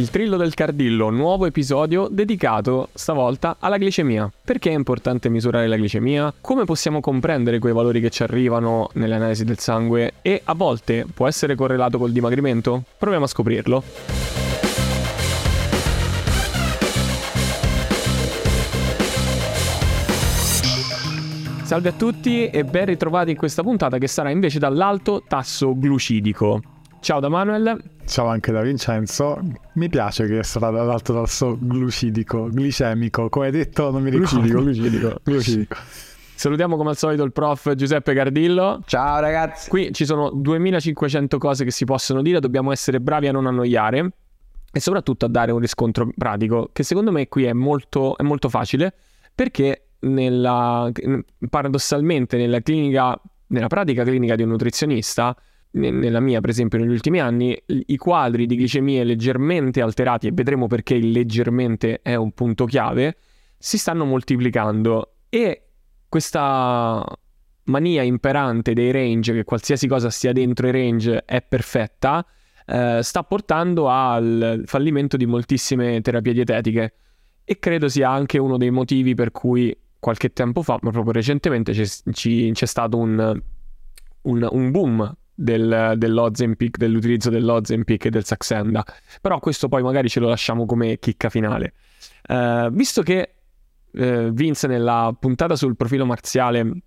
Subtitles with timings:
[0.00, 4.32] Il Trillo del Cardillo, nuovo episodio dedicato stavolta alla glicemia.
[4.42, 6.32] Perché è importante misurare la glicemia?
[6.40, 10.14] Come possiamo comprendere quei valori che ci arrivano nelle analisi del sangue?
[10.22, 12.82] E a volte può essere correlato col dimagrimento?
[12.96, 13.82] Proviamo a scoprirlo.
[21.62, 26.78] Salve a tutti e ben ritrovati in questa puntata che sarà invece dall'alto tasso glucidico.
[27.00, 27.82] Ciao da Manuel.
[28.04, 29.40] Ciao anche da Vincenzo.
[29.74, 34.40] Mi piace che sarà dall'alto tasso glucidico, glicemico, come hai detto non mi ricordo.
[34.40, 35.20] Glucidico, glucidico.
[35.24, 35.76] glucidico.
[36.34, 38.82] Salutiamo come al solito il prof Giuseppe Cardillo.
[38.84, 39.70] Ciao ragazzi.
[39.70, 44.12] Qui ci sono 2500 cose che si possono dire, dobbiamo essere bravi a non annoiare
[44.70, 48.50] e soprattutto a dare un riscontro pratico, che secondo me qui è molto, è molto
[48.50, 48.92] facile
[49.34, 50.90] perché nella,
[51.48, 55.34] paradossalmente nella clinica, nella pratica clinica di un nutrizionista
[55.72, 60.66] nella mia per esempio negli ultimi anni i quadri di glicemie leggermente alterati e vedremo
[60.66, 63.16] perché il leggermente è un punto chiave
[63.62, 65.16] si stanno moltiplicando.
[65.28, 65.66] E
[66.08, 67.06] questa
[67.64, 72.26] mania imperante dei range che qualsiasi cosa stia dentro i range è perfetta
[72.66, 76.94] eh, sta portando al fallimento di moltissime terapie dietetiche.
[77.44, 81.72] E credo sia anche uno dei motivi per cui qualche tempo fa ma proprio recentemente
[81.72, 81.84] c'è,
[82.52, 83.42] c'è stato un,
[84.22, 88.84] un, un boom del, dell'Ozempic, dell'utilizzo dell'Ozempic e del Saxenda.
[89.20, 91.72] Però questo poi magari ce lo lasciamo come chicca finale.
[92.28, 93.34] Uh, visto che
[93.92, 96.82] uh, Vince nella puntata sul profilo marziale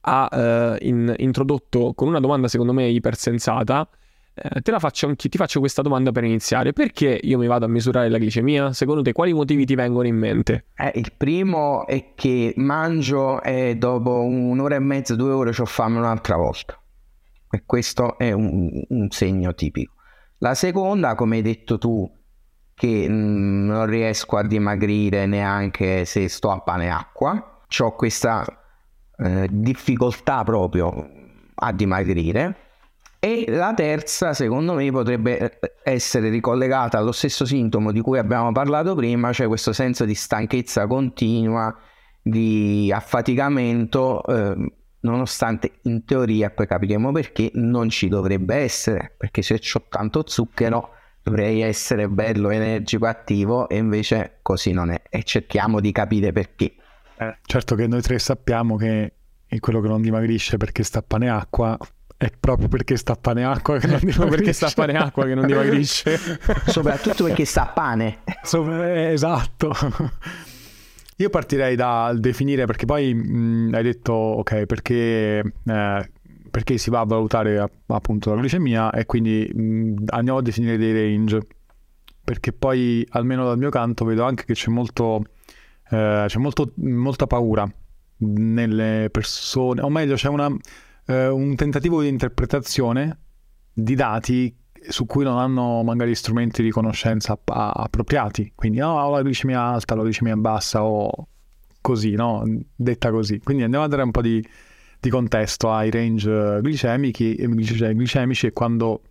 [0.00, 3.88] ha uh, in, introdotto con una domanda secondo me ipersensata,
[4.62, 6.72] te la faccio anche, ti faccio questa domanda per iniziare.
[6.72, 8.72] Perché io mi vado a misurare la glicemia?
[8.72, 10.66] Secondo te quali motivi ti vengono in mente?
[10.76, 15.98] Eh, il primo è che mangio e dopo un'ora e mezza, due ore ho fame
[15.98, 16.80] un'altra volta.
[17.50, 19.94] E questo è un, un segno tipico.
[20.38, 22.10] La seconda, come hai detto tu,
[22.74, 27.94] che mh, mm, non riesco a dimagrire neanche se sto a pane e acqua, ho
[27.94, 28.44] questa
[29.18, 31.10] eh, difficoltà proprio
[31.54, 32.56] a dimagrire.
[33.20, 38.52] E la terza, secondo me, potrebbe eh, essere ricollegata allo stesso sintomo di cui abbiamo
[38.52, 41.76] parlato prima, cioè questo senso di stanchezza continua,
[42.22, 49.60] di affaticamento eh, nonostante in teoria poi capiremo perché non ci dovrebbe essere, perché se
[49.74, 55.80] ho tanto zucchero dovrei essere bello, energico, attivo e invece così non è e cerchiamo
[55.80, 56.74] di capire perché.
[57.18, 59.12] Eh, certo che noi tre sappiamo che
[59.46, 61.76] è quello che non dimagrisce perché sta pane e acqua
[62.16, 64.28] è proprio perché sta pane e acqua che non dimagrisce.
[64.28, 66.18] perché sta pane e acqua che non dimagrisce.
[66.66, 68.18] Soprattutto perché sta pane.
[68.24, 69.72] Eh, esatto.
[71.20, 76.10] Io partirei dal definire, perché poi mh, hai detto, ok, perché, eh,
[76.48, 80.92] perché, si va a valutare appunto la glicemia e quindi mh, andiamo a definire dei
[80.92, 81.44] range,
[82.22, 85.24] perché poi almeno dal mio canto vedo anche che c'è, molto,
[85.90, 87.68] eh, c'è molto, molta paura
[88.18, 90.48] nelle persone, o meglio c'è una,
[91.06, 93.18] eh, un tentativo di interpretazione
[93.72, 94.56] di dati
[94.88, 98.52] su cui non hanno magari strumenti di conoscenza appropriati.
[98.54, 101.28] Quindi no, ho la glicemia alta, la glicemia bassa o
[101.80, 102.44] così, no?
[102.74, 103.38] Detta così.
[103.38, 104.46] Quindi andiamo a dare un po' di,
[105.00, 109.02] di contesto ai range glicemici, glicemici e quando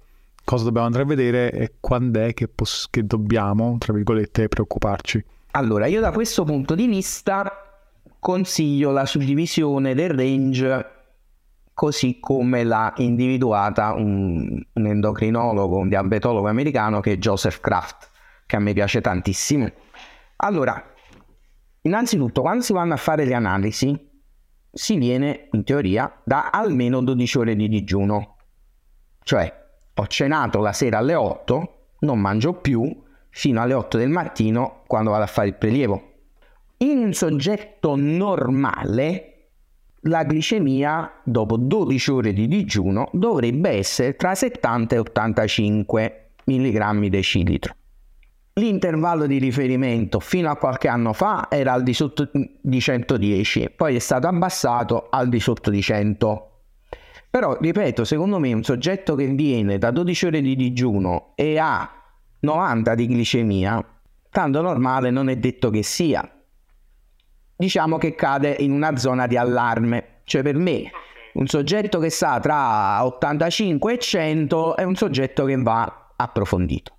[0.44, 5.24] cosa dobbiamo andare a vedere e quando è che, poss- che dobbiamo, tra virgolette, preoccuparci.
[5.52, 7.52] Allora, io da questo punto di vista
[8.20, 10.97] consiglio la suddivisione del range
[11.78, 18.10] così come l'ha individuata un, un endocrinologo, un diabetologo americano che è Joseph Kraft,
[18.48, 19.70] che a me piace tantissimo.
[20.38, 20.84] Allora,
[21.82, 23.96] innanzitutto, quando si vanno a fare le analisi,
[24.72, 28.38] si viene in teoria da almeno 12 ore di digiuno.
[29.22, 34.82] Cioè, ho cenato la sera alle 8, non mangio più fino alle 8 del mattino
[34.88, 36.14] quando vado a fare il prelievo.
[36.78, 39.37] In un soggetto normale
[40.08, 47.76] la glicemia dopo 12 ore di digiuno dovrebbe essere tra 70 e 85 mg decilitro.
[48.54, 53.96] L'intervallo di riferimento fino a qualche anno fa era al di sotto di 110, poi
[53.96, 56.52] è stato abbassato al di sotto di 100.
[57.30, 61.88] Però, ripeto, secondo me un soggetto che viene da 12 ore di digiuno e ha
[62.40, 63.86] 90 di glicemia,
[64.32, 66.28] tanto normale non è detto che sia
[67.58, 70.22] diciamo che cade in una zona di allarme.
[70.24, 70.92] Cioè per me
[71.34, 76.96] un soggetto che sta tra 85 e 100 è un soggetto che va approfondito.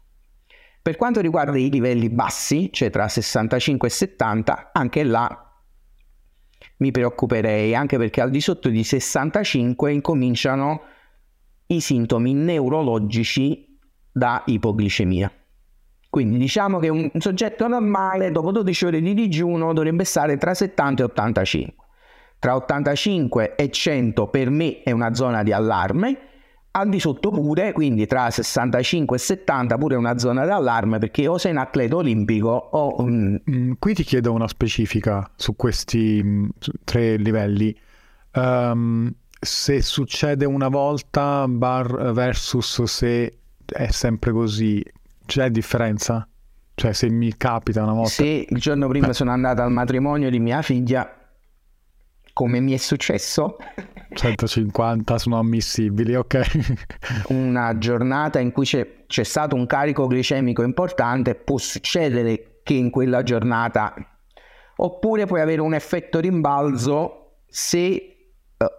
[0.81, 5.43] Per quanto riguarda i livelli bassi, cioè tra 65 e 70, anche là
[6.79, 10.83] mi preoccuperei, anche perché al di sotto di 65 incominciano
[11.67, 13.79] i sintomi neurologici
[14.11, 15.31] da ipoglicemia.
[16.19, 21.03] Quindi diciamo che un soggetto normale dopo 12 ore di digiuno dovrebbe stare tra 70
[21.03, 21.87] e 85.
[22.41, 26.19] Tra 85 e 100 per me è una zona di allarme,
[26.73, 31.29] al di sotto pure, quindi tra 65 e 70 pure una zona di allarme perché
[31.29, 33.01] o sei un atleta olimpico o...
[33.01, 36.49] Mm, qui ti chiedo una specifica su questi mm,
[36.83, 37.73] tre livelli.
[38.35, 44.85] Um, se succede una volta bar versus se è sempre così,
[45.29, 46.27] c'è differenza?
[46.75, 48.09] Cioè se mi capita una volta...
[48.09, 51.07] Se il giorno prima sono andato al matrimonio di mia figlia,
[52.33, 53.59] come mi è successo?
[54.15, 57.27] 150 sono ammissibili, ok.
[57.29, 62.91] una giornata in cui c'è, c'è stato un carico glicemico importante, può succedere che in
[62.91, 63.95] quella giornata...
[64.81, 68.18] Oppure puoi avere un effetto rimbalzo se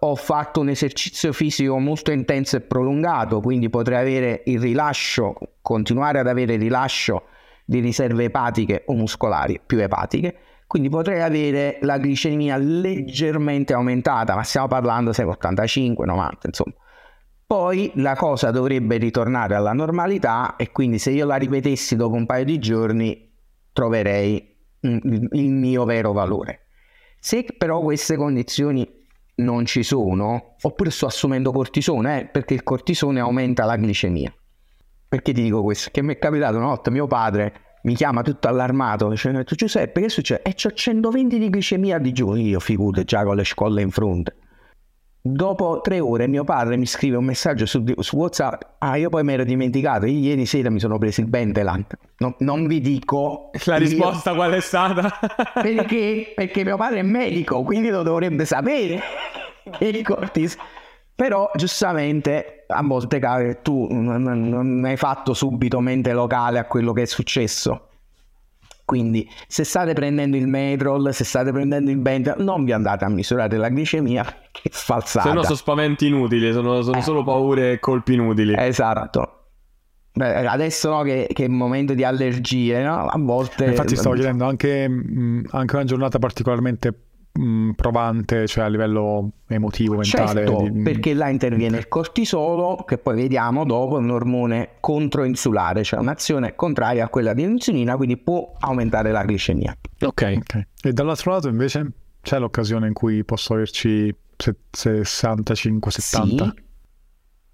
[0.00, 6.18] ho fatto un esercizio fisico molto intenso e prolungato, quindi potrei avere il rilascio, continuare
[6.18, 7.24] ad avere il rilascio
[7.64, 10.36] di riserve epatiche o muscolari più epatiche,
[10.66, 16.74] quindi potrei avere la glicemia leggermente aumentata, ma stiamo parlando se 85, 90, insomma.
[17.46, 22.26] Poi la cosa dovrebbe ritornare alla normalità e quindi se io la ripetessi dopo un
[22.26, 23.32] paio di giorni
[23.72, 26.66] troverei il mio vero valore.
[27.18, 28.99] Se però queste condizioni
[29.42, 34.32] non ci sono, oppure sto assumendo cortisone, eh, perché il cortisone aumenta la glicemia.
[35.08, 35.90] Perché ti dico questo?
[35.92, 40.08] Che mi è capitato una volta mio padre mi chiama tutto allarmato, dicendo Giuseppe che
[40.08, 40.42] succede?
[40.42, 44.36] E c'ho 120 di glicemia di giorno, io figurate già con le scolle in fronte.
[45.22, 48.62] Dopo tre ore mio padre mi scrive un messaggio su, su WhatsApp.
[48.78, 50.06] Ah, io poi mi ero dimenticato.
[50.06, 51.94] Ieri sera mi sono preso il Bentelant.
[52.18, 53.50] No, non vi dico.
[53.64, 54.36] La risposta io...
[54.36, 55.10] qual è stata?
[55.60, 59.00] perché, perché mio padre è medico, quindi lo dovrebbe sapere.
[59.80, 60.56] il cortis.
[61.14, 67.06] Però giustamente a volte tu non hai fatto subito mente locale a quello che è
[67.06, 67.89] successo.
[68.90, 73.08] Quindi se state prendendo il Metrol, se state prendendo il Bental, non vi andate a
[73.08, 75.28] misurare la glicemia, che è falsata.
[75.28, 77.00] Se no sono spaventi inutili, sono, sono eh.
[77.00, 78.52] solo paure e colpi inutili.
[78.58, 79.36] Esatto.
[80.12, 83.06] Beh, adesso no, che, che, è il momento di allergie, no?
[83.06, 83.66] a volte...
[83.66, 84.90] Infatti stavo chiedendo anche,
[85.50, 86.92] anche una giornata particolarmente
[87.40, 90.46] mm, provante, cioè a livello emotivo, mentale.
[90.46, 90.82] Certo, di...
[90.82, 96.54] perché là interviene il cortisolo, che poi vediamo dopo, è un ormone controinsulare, cioè un'azione
[96.54, 99.76] contraria a quella dell'insulina, quindi può aumentare la glicemia.
[100.00, 100.34] Ok.
[100.38, 100.66] okay.
[100.82, 101.92] E dall'altro lato invece
[102.22, 105.50] c'è l'occasione in cui posso averci 65-70?
[105.54, 106.68] Sì.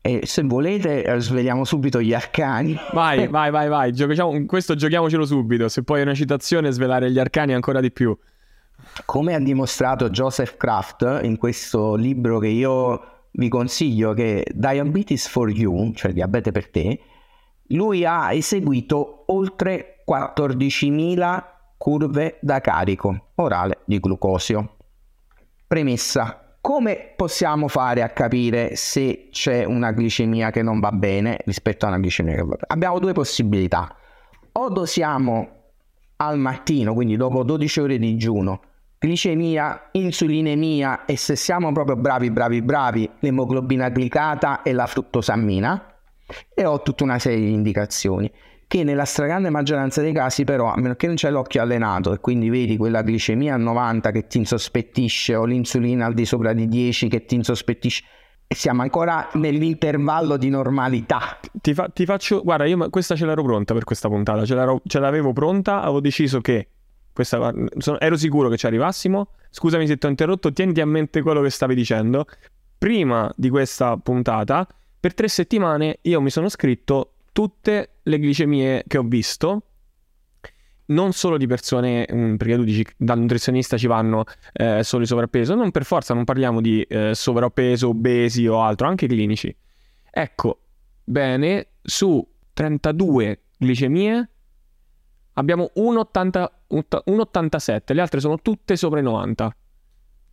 [0.06, 2.78] E se volete eh, sveliamo subito gli arcani.
[2.92, 3.92] Vai, vai, vai, vai.
[3.92, 5.68] Giochiamo, questo giochiamocelo subito.
[5.68, 8.16] Se poi è una citazione, svelare gli arcani ancora di più.
[9.04, 15.50] Come ha dimostrato Joseph Kraft in questo libro che io vi consiglio, che Diabetes for
[15.50, 17.00] You, cioè diabete per te,
[17.68, 21.44] lui ha eseguito oltre 14.000
[21.76, 24.76] curve da carico orale di glucosio.
[25.66, 31.84] Premessa, come possiamo fare a capire se c'è una glicemia che non va bene rispetto
[31.84, 32.64] a una glicemia che va bene?
[32.68, 33.94] Abbiamo due possibilità.
[34.52, 35.48] O dosiamo
[36.16, 38.60] al mattino, quindi dopo 12 ore di digiuno,
[39.06, 45.94] glicemia, insulinemia e se siamo proprio bravi, bravi, bravi, l'emoglobina glicata e la fruttosammina
[46.52, 48.30] e ho tutta una serie di indicazioni
[48.66, 52.18] che nella stragrande maggioranza dei casi però, a meno che non c'è l'occhio allenato e
[52.18, 56.66] quindi vedi quella glicemia a 90 che ti insospettisce o l'insulina al di sopra di
[56.66, 58.02] 10 che ti insospettisce,
[58.48, 61.38] siamo ancora nell'intervallo di normalità.
[61.52, 64.98] Ti, fa, ti, faccio, guarda, io questa ce l'ero pronta per questa puntata, ce, ce
[64.98, 66.70] l'avevo pronta, avevo deciso che
[67.16, 69.30] questa, sono, ero sicuro che ci arrivassimo.
[69.48, 72.26] Scusami se ti ho interrotto, tieni a mente quello che stavi dicendo.
[72.76, 74.68] Prima di questa puntata,
[75.00, 79.62] per tre settimane io mi sono scritto tutte le glicemie che ho visto,
[80.86, 85.06] non solo di persone, mm, perché tu dici dal nutrizionista ci vanno eh, solo i
[85.06, 89.54] sovrappeso, non per forza non parliamo di eh, sovrappeso, obesi o altro, anche clinici.
[90.10, 90.60] Ecco,
[91.02, 94.30] bene, su 32 glicemie
[95.38, 99.54] abbiamo 1,87, le altre sono tutte sopra i 90.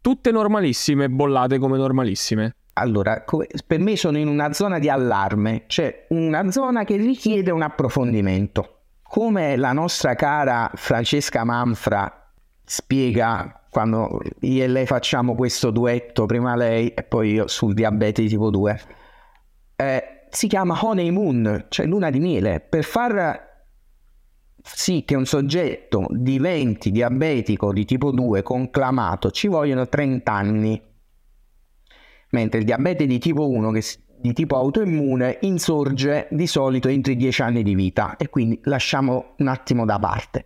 [0.02, 2.56] Tutte normalissime, bollate come normalissime.
[2.74, 3.24] Allora,
[3.68, 8.80] per me sono in una zona di allarme, cioè una zona che richiede un approfondimento.
[9.04, 12.32] Come la nostra cara Francesca Manfra
[12.66, 18.24] spiega quando io e lei facciamo questo duetto, prima lei e poi io sul diabete
[18.24, 18.82] di tipo 2,
[19.76, 23.53] eh, si chiama honeymoon, cioè luna di miele, per far
[24.64, 30.82] sì che un soggetto diventi diabetico di tipo 2 conclamato ci vogliono 30 anni,
[32.30, 33.84] mentre il diabete di tipo 1 che
[34.24, 39.34] di tipo autoimmune insorge di solito entro i 10 anni di vita e quindi lasciamo
[39.38, 40.46] un attimo da parte.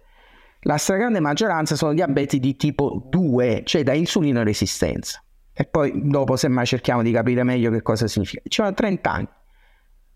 [0.61, 5.23] La stragrande maggioranza sono diabeti di tipo 2, cioè da insulino resistenza.
[5.53, 8.41] E poi dopo semmai cerchiamo di capire meglio che cosa significa.
[8.43, 9.27] Ci sono 30 anni.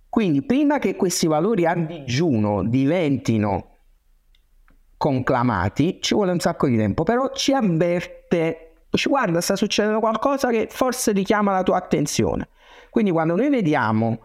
[0.09, 3.70] Quindi prima che questi valori a digiuno diventino
[5.01, 10.49] conclamati ci vuole un sacco di tempo, però ci avverte, ci guarda, sta succedendo qualcosa
[10.49, 12.49] che forse richiama la tua attenzione.
[12.91, 14.19] Quindi quando noi vediamo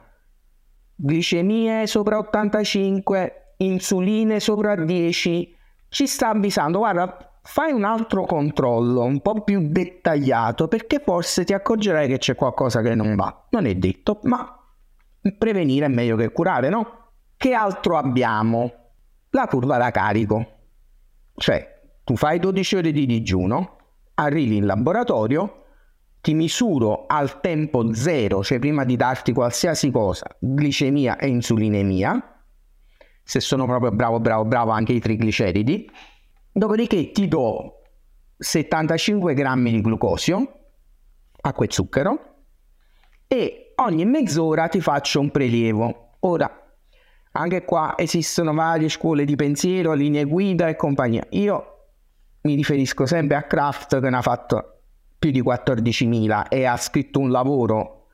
[0.95, 5.57] glicemie sopra 85, insuline sopra 10,
[5.89, 11.55] ci sta avvisando, guarda, fai un altro controllo un po' più dettagliato perché forse ti
[11.55, 13.47] accorgerai che c'è qualcosa che non va.
[13.49, 14.63] Non è detto, ma
[15.39, 17.13] prevenire è meglio che curare, no?
[17.35, 18.71] Che altro abbiamo?
[19.31, 20.56] La curva da carico.
[21.37, 23.77] Cioè, tu fai 12 ore di digiuno,
[24.15, 25.65] arrivi in laboratorio,
[26.21, 32.43] ti misuro al tempo zero, cioè prima di darti qualsiasi cosa, glicemia e insulinemia,
[33.23, 35.91] se sono proprio bravo, bravo, bravo anche i trigliceridi,
[36.53, 37.83] dopodiché ti do
[38.39, 40.61] 75 grammi di glucosio,
[41.43, 42.35] acqua e zucchero,
[43.29, 46.11] e ogni mezz'ora ti faccio un prelievo.
[46.21, 46.66] Ora,
[47.37, 51.25] anche qua esistono varie scuole di pensiero, linee guida e compagnia.
[51.31, 51.65] Io
[52.43, 54.81] mi riferisco sempre a Kraft che ne ha fatto
[55.19, 58.07] più di 14.000 e ha scritto un lavoro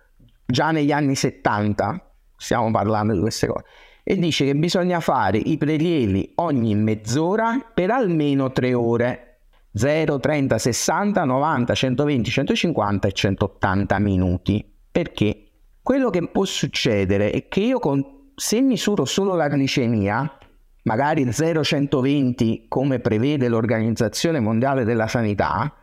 [0.45, 3.65] già negli anni 70, stiamo parlando di queste cose,
[4.03, 9.27] e dice che bisogna fare i prelievi ogni mezz'ora per almeno 3 ore.
[9.75, 14.71] 0, 30, 60, 90, 120, 150 e 180 minuti.
[14.91, 15.47] Perché
[15.81, 20.39] quello che può succedere è che io con se misuro solo la glicemia,
[20.85, 25.75] magari 0,120 come prevede l'Organizzazione Mondiale della Sanità,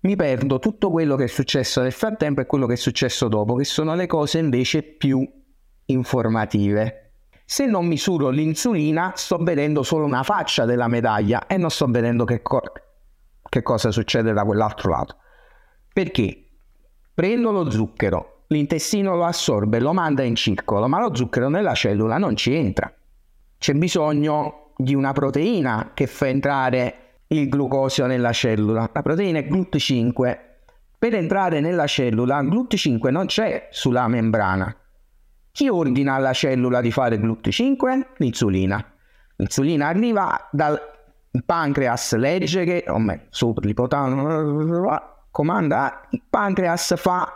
[0.00, 3.54] mi perdo tutto quello che è successo nel frattempo e quello che è successo dopo,
[3.54, 5.28] che sono le cose invece più
[5.86, 7.12] informative.
[7.44, 12.24] Se non misuro l'insulina, sto vedendo solo una faccia della medaglia e non sto vedendo
[12.24, 12.62] che, co-
[13.48, 15.16] che cosa succede da quell'altro lato.
[15.92, 16.48] Perché
[17.12, 22.18] prendo lo zucchero, l'intestino lo assorbe, lo manda in circolo, ma lo zucchero nella cellula
[22.18, 22.92] non ci entra.
[23.58, 28.90] C'è bisogno di una proteina che fa entrare il glucosio nella cellula.
[28.92, 30.38] La proteina è GLUT5.
[30.98, 34.74] Per entrare nella cellula, GLUT5 non c'è sulla membrana.
[35.52, 38.06] Chi ordina alla cellula di fare GLUT5?
[38.16, 38.84] L'insulina.
[39.36, 40.78] L'insulina arriva dal
[41.44, 44.88] pancreas, legge che, o meglio, sopra l'ipotálamo,
[45.30, 47.32] comanda, il pancreas fa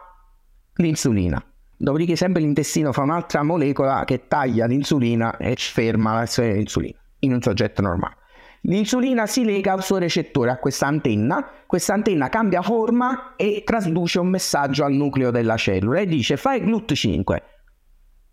[0.76, 1.42] l'insulina.
[1.76, 7.42] Dopodiché sempre l'intestino fa un'altra molecola che taglia l'insulina e ferma l'azione dell'insulina in un
[7.42, 8.16] soggetto normale.
[8.62, 14.18] L'insulina si lega al suo recettore, a questa antenna, questa antenna cambia forma e trasduce
[14.18, 17.42] un messaggio al nucleo della cellula e dice fai GLUT5.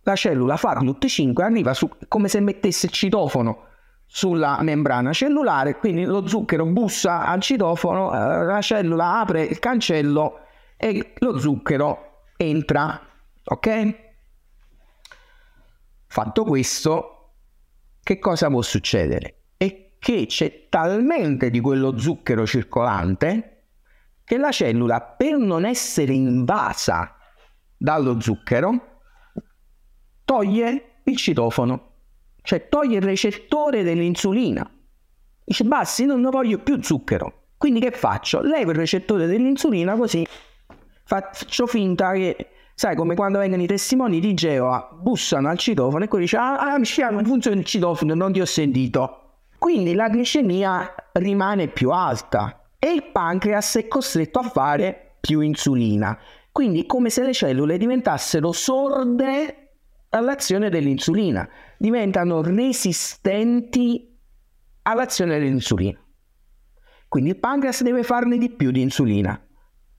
[0.03, 3.65] La cellula fa GLUT5 arriva su, come se mettesse citofono
[4.05, 10.39] sulla membrana cellulare, quindi lo zucchero bussa al citofono, eh, la cellula apre il cancello
[10.77, 12.10] e lo zucchero
[12.41, 12.99] entra,
[13.43, 13.95] ok?
[16.07, 17.33] Fatto questo,
[18.01, 19.43] che cosa può succedere?
[19.55, 23.47] È che c'è talmente di quello zucchero circolante
[24.23, 27.15] che la cellula, per non essere invasa
[27.77, 28.99] dallo zucchero,
[30.25, 31.93] toglie il citofono,
[32.41, 34.69] cioè toglie il recettore dell'insulina.
[35.43, 37.49] Dice, basta, non voglio più zucchero.
[37.57, 38.41] Quindi che faccio?
[38.41, 40.25] Levo il recettore dell'insulina così
[41.11, 46.07] faccio finta che, sai, come quando vengono i testimoni di Geova, bussano al citofono e
[46.07, 46.77] poi dice, ah, ah
[47.09, 49.17] non funziona il citofono, non ti ho sentito.
[49.57, 56.17] Quindi la glicemia rimane più alta e il pancreas è costretto a fare più insulina.
[56.49, 59.73] Quindi come se le cellule diventassero sorde
[60.11, 64.17] all'azione dell'insulina, diventano resistenti
[64.83, 65.99] all'azione dell'insulina.
[67.09, 69.39] Quindi il pancreas deve farne di più di insulina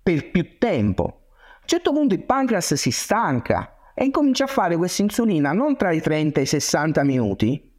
[0.03, 1.05] per più tempo.
[1.05, 5.77] A un certo punto il pancreas si stanca e incomincia a fare questa insulina non
[5.77, 7.71] tra i 30 e i 60 minuti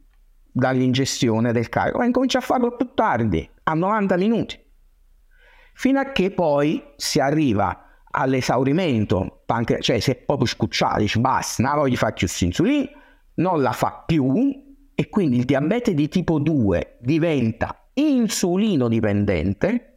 [0.50, 4.58] dall'ingestione del carico, ma incomincia a farlo più tardi, a 90 minuti,
[5.74, 11.62] fino a che poi si arriva all'esaurimento, pancre- cioè se è proprio scucciato, dice basta,
[11.64, 12.88] non voglio fare più insulina,
[13.34, 14.62] non la fa più
[14.94, 19.93] e quindi il diabete di tipo 2 diventa insulino dipendente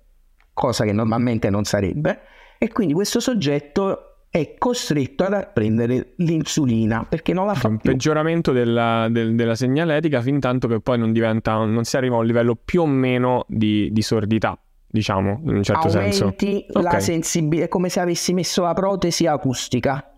[0.57, 2.19] cosa che normalmente non sarebbe,
[2.57, 7.91] e quindi questo soggetto è costretto ad prendere l'insulina perché non la fa un più.
[7.91, 12.19] peggioramento della, del, della, segnaletica fin tanto che poi non diventa non si arriva a
[12.19, 16.89] un livello più o meno di, di sordità diciamo in un certo Aumenti senso la
[16.89, 17.01] okay.
[17.01, 20.11] sensibilità è come se avessi messo la protesi acustica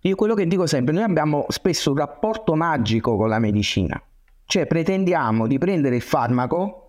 [0.00, 4.00] Io quello che dico sempre, noi abbiamo spesso un rapporto magico con la medicina,
[4.44, 6.83] cioè pretendiamo di prendere il farmaco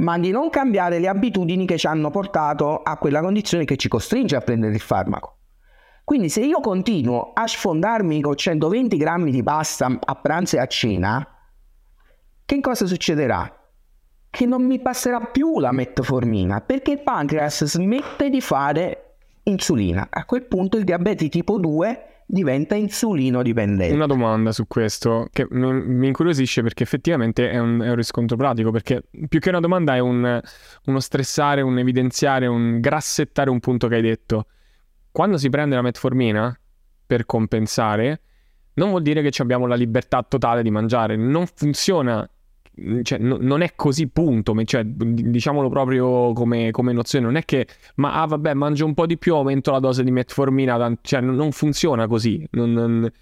[0.00, 3.88] ma di non cambiare le abitudini che ci hanno portato a quella condizione che ci
[3.88, 5.36] costringe a prendere il farmaco.
[6.04, 10.66] Quindi se io continuo a sfondarmi con 120 grammi di pasta a pranzo e a
[10.66, 11.26] cena,
[12.44, 13.54] che cosa succederà?
[14.28, 20.08] Che non mi passerà più la metformina perché il pancreas smette di fare insulina.
[20.10, 23.92] A quel punto il diabete tipo 2 diventa insulino dipendente.
[23.92, 28.70] Una domanda su questo che mi incuriosisce perché effettivamente è un, è un riscontro pratico,
[28.70, 30.40] perché più che una domanda è un,
[30.84, 34.46] uno stressare, un evidenziare, un grassettare un punto che hai detto.
[35.10, 36.56] Quando si prende la metformina
[37.04, 38.20] per compensare,
[38.74, 42.28] non vuol dire che abbiamo la libertà totale di mangiare, non funziona
[43.02, 47.66] cioè, no, non è così punto, cioè, diciamolo proprio come, come, nozione, non è che,
[47.96, 51.52] ma ah, vabbè, mangio un po' di più, aumento la dose di metformina, cioè, non
[51.52, 52.46] funziona così.
[52.52, 53.12] Non, non,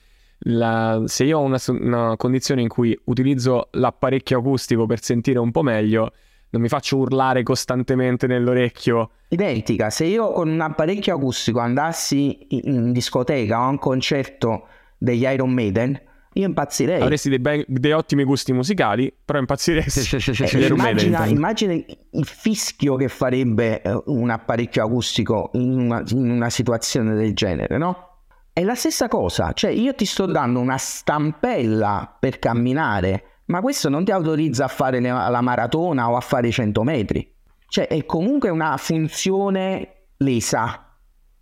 [0.42, 5.50] la, se io ho una, una, condizione in cui utilizzo l'apparecchio acustico per sentire un
[5.50, 6.12] po' meglio,
[6.50, 9.10] non mi faccio urlare costantemente nell'orecchio.
[9.28, 15.24] Identica, se io con un apparecchio acustico andassi in discoteca o a un concerto degli
[15.24, 16.00] Iron Maiden,
[16.38, 17.00] io impazzirei.
[17.00, 20.44] Avresti dei, bei, dei ottimi gusti musicali, però impazziresti.
[20.56, 26.50] eh, immagina, immagina, il fischio che farebbe eh, un apparecchio acustico in una, in una
[26.50, 28.06] situazione del genere, no?
[28.52, 33.88] È la stessa cosa, cioè io ti sto dando una stampella per camminare, ma questo
[33.88, 37.34] non ti autorizza a fare la maratona o a fare i 100 metri.
[37.68, 40.96] Cioè è comunque una funzione lesa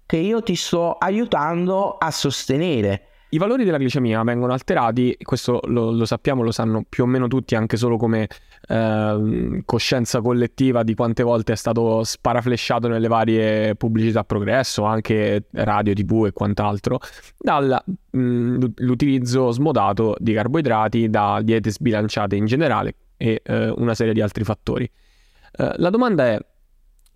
[0.05, 3.09] che io ti sto aiutando a sostenere.
[3.29, 7.27] I valori della glicemia vengono alterati, questo lo, lo, sappiamo, lo sanno più o meno
[7.27, 8.29] tutti, anche solo come
[8.69, 15.93] eh, coscienza collettiva di quante volte è stato sparaflesciato nelle varie pubblicità progresso, anche radio,
[15.93, 17.01] tv e quant'altro,
[17.37, 24.45] dall'utilizzo smodato di carboidrati, da diete sbilanciate in generale e eh, una serie di altri
[24.45, 24.85] fattori.
[24.85, 26.39] Eh, la domanda è,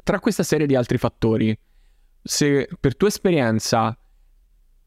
[0.03, 1.57] tra questa serie di altri fattori,
[2.21, 3.97] se per tua esperienza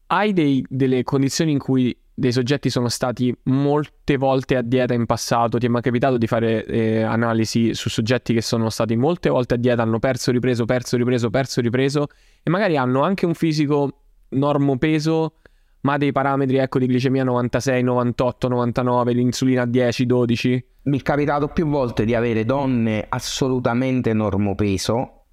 [0.06, 5.04] hai dei, delle condizioni in cui dei soggetti sono stati molte volte a dieta in
[5.04, 9.28] passato, ti è mai capitato di fare eh, analisi su soggetti che sono stati molte
[9.28, 12.06] volte a dieta, hanno perso, ripreso, perso, ripreso, perso, ripreso
[12.42, 15.40] e magari hanno anche un fisico normo peso,
[15.80, 20.66] ma dei parametri ecco di glicemia 96, 98, 99, l'insulina 10, 12?
[20.84, 25.24] Mi è capitato più volte di avere donne assolutamente normopeso,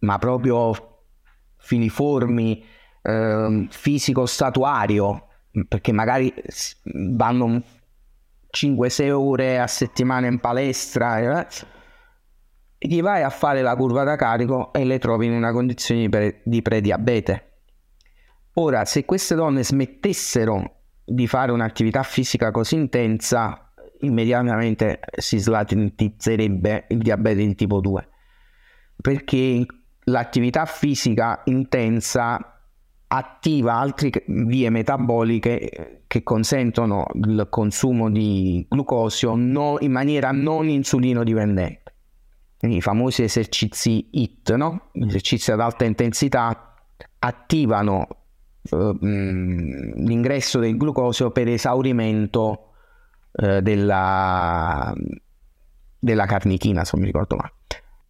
[0.00, 0.72] ma proprio
[1.56, 2.64] filiformi
[3.02, 5.28] eh, fisico statuario,
[5.68, 6.32] perché magari
[6.84, 7.62] vanno
[8.50, 11.46] 5-6 ore a settimana in palestra, eh,
[12.78, 16.08] gli vai a fare la curva da carico e le trovi in una condizione di,
[16.08, 17.44] pre- di prediabete.
[18.54, 26.98] Ora, se queste donne smettessero di fare un'attività fisica così intensa, immediatamente si slatentizzerebbe il
[26.98, 28.08] diabete in tipo 2,
[29.00, 29.66] perché
[30.04, 32.49] l'attività fisica intensa
[33.12, 41.24] attiva altre vie metaboliche che consentono il consumo di glucosio no, in maniera non insulino
[41.24, 41.94] dipendente.
[42.56, 44.90] Quindi i famosi esercizi HIT, no?
[44.92, 46.74] esercizi ad alta intensità,
[47.18, 48.06] attivano
[48.70, 52.74] eh, l'ingresso del glucosio per esaurimento
[53.32, 54.92] eh, della,
[55.98, 57.52] della carnitina, se non mi ricordo male.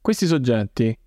[0.01, 0.99] Questi soggetti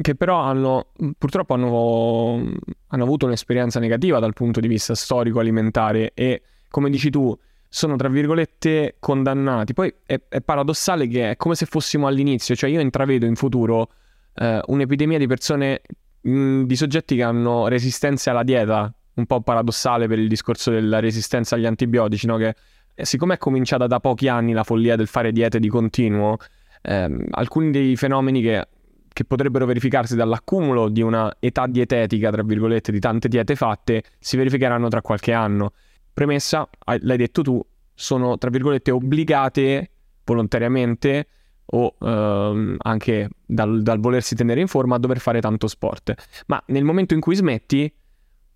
[0.00, 2.54] che però hanno purtroppo hanno,
[2.88, 7.36] hanno, avuto un'esperienza negativa dal punto di vista storico alimentare e come dici tu
[7.68, 9.74] sono tra virgolette condannati.
[9.74, 13.90] Poi è, è paradossale che è come se fossimo all'inizio, cioè io intravedo in futuro
[14.34, 15.82] eh, un'epidemia di persone,
[16.20, 20.98] mh, di soggetti che hanno resistenze alla dieta, un po' paradossale per il discorso della
[20.98, 22.36] resistenza agli antibiotici, no?
[22.36, 22.54] che
[22.94, 26.38] eh, siccome è cominciata da pochi anni la follia del fare diete di continuo,
[26.82, 28.66] eh, alcuni dei fenomeni che
[29.12, 34.36] che potrebbero verificarsi dall'accumulo di una età dietetica, tra virgolette, di tante diete fatte, si
[34.36, 35.72] verificheranno tra qualche anno.
[36.12, 36.68] Premessa,
[37.00, 39.90] l'hai detto tu, sono, tra virgolette, obbligate
[40.24, 41.26] volontariamente
[41.72, 46.14] o ehm, anche dal, dal volersi tenere in forma a dover fare tanto sport.
[46.46, 47.92] Ma nel momento in cui smetti,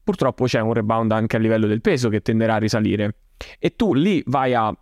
[0.03, 3.17] purtroppo c'è un rebound anche a livello del peso che tenderà a risalire.
[3.59, 4.75] E tu lì vai a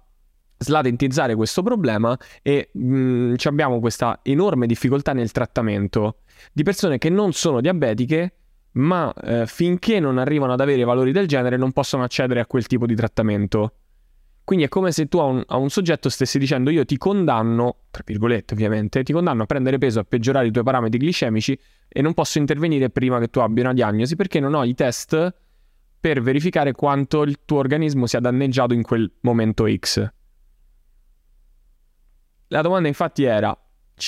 [0.62, 6.18] slatentizzare questo problema e mh, mm, abbiamo questa enorme difficoltà nel trattamento
[6.52, 8.34] di persone che non sono diabetiche
[8.72, 12.66] ma eh, finché non arrivano ad avere valori del genere non possono accedere a quel
[12.66, 13.74] tipo di trattamento.
[14.44, 17.84] Quindi è come se tu a un, a un, soggetto stessi dicendo io ti condanno,
[17.90, 22.02] tra virgolette ovviamente, ti condanno a prendere peso, a peggiorare i tuoi parametri glicemici e
[22.02, 25.34] non posso intervenire prima che tu abbia una diagnosi perché non ho i test
[26.00, 30.12] per verificare quanto il tuo organismo sia danneggiato in quel momento X.
[32.52, 33.56] La domanda infatti era,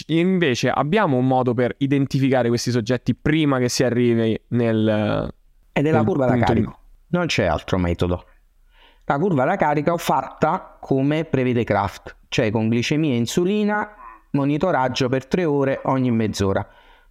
[0.08, 5.32] invece abbiamo un modo per identificare questi soggetti prima che si arrivi nel...
[5.72, 7.16] Ed è la curva da carico, di...
[7.16, 8.26] non c'è altro metodo.
[9.06, 13.94] La curva da carica fatta come prevede Kraft, cioè con glicemia e insulina,
[14.32, 16.68] monitoraggio per tre ore ogni mezz'ora.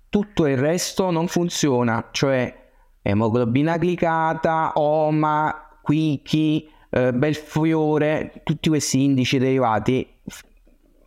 [0.10, 2.70] Tutto il resto non funziona, cioè
[3.02, 10.14] emoglobina glicata, OMA, Quickie, eh, Belfiore, tutti questi indici derivati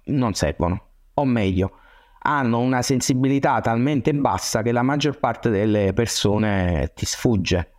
[0.06, 1.78] non servono, o meglio,
[2.26, 7.72] hanno una sensibilità talmente bassa che la maggior parte delle persone ti sfugge.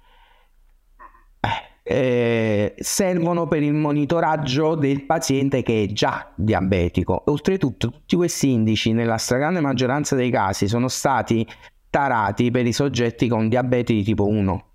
[1.39, 7.23] Eh, eh, servono per il monitoraggio del paziente che è già diabetico.
[7.27, 11.45] Oltretutto, tutti questi indici, nella stragrande maggioranza dei casi, sono stati
[11.89, 14.65] tarati per i soggetti con diabete di tipo 1,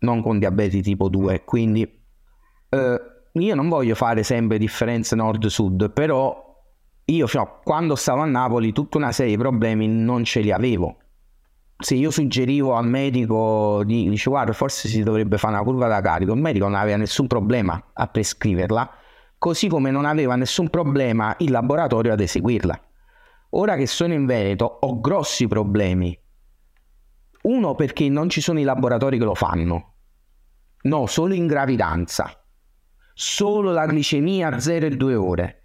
[0.00, 1.44] non con diabete di tipo 2.
[1.44, 1.82] Quindi
[2.68, 3.00] eh,
[3.32, 6.51] io non voglio fare sempre differenze nord-sud, però
[7.04, 10.96] io no, quando stavo a Napoli tutta una serie di problemi non ce li avevo.
[11.78, 16.00] Se io suggerivo al medico di dice guarda forse si dovrebbe fare una curva da
[16.00, 18.90] carico, il medico non aveva nessun problema a prescriverla,
[19.38, 22.80] così come non aveva nessun problema il laboratorio ad eseguirla.
[23.50, 26.16] Ora che sono in Veneto ho grossi problemi
[27.42, 29.94] uno perché non ci sono i laboratori che lo fanno.
[30.82, 32.30] No, solo in gravidanza.
[33.14, 35.61] Solo la glicemia a 0 e 2 ore.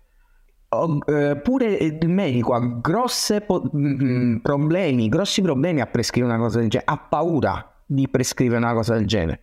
[1.05, 6.59] Eh, pure il medico ha grossi po- mm, problemi, grossi problemi a prescrivere una cosa
[6.59, 9.41] del genere, ha paura di prescrivere una cosa del genere.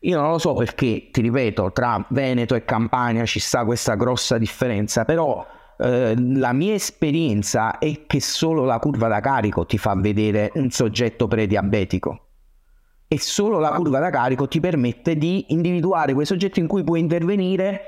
[0.00, 4.38] Io non lo so perché, ti ripeto, tra Veneto e Campania ci sta questa grossa
[4.38, 5.44] differenza, però
[5.78, 10.70] eh, la mia esperienza è che solo la curva da carico ti fa vedere un
[10.70, 12.26] soggetto prediabetico
[13.08, 17.00] e solo la curva da carico ti permette di individuare quei soggetti in cui puoi
[17.00, 17.80] intervenire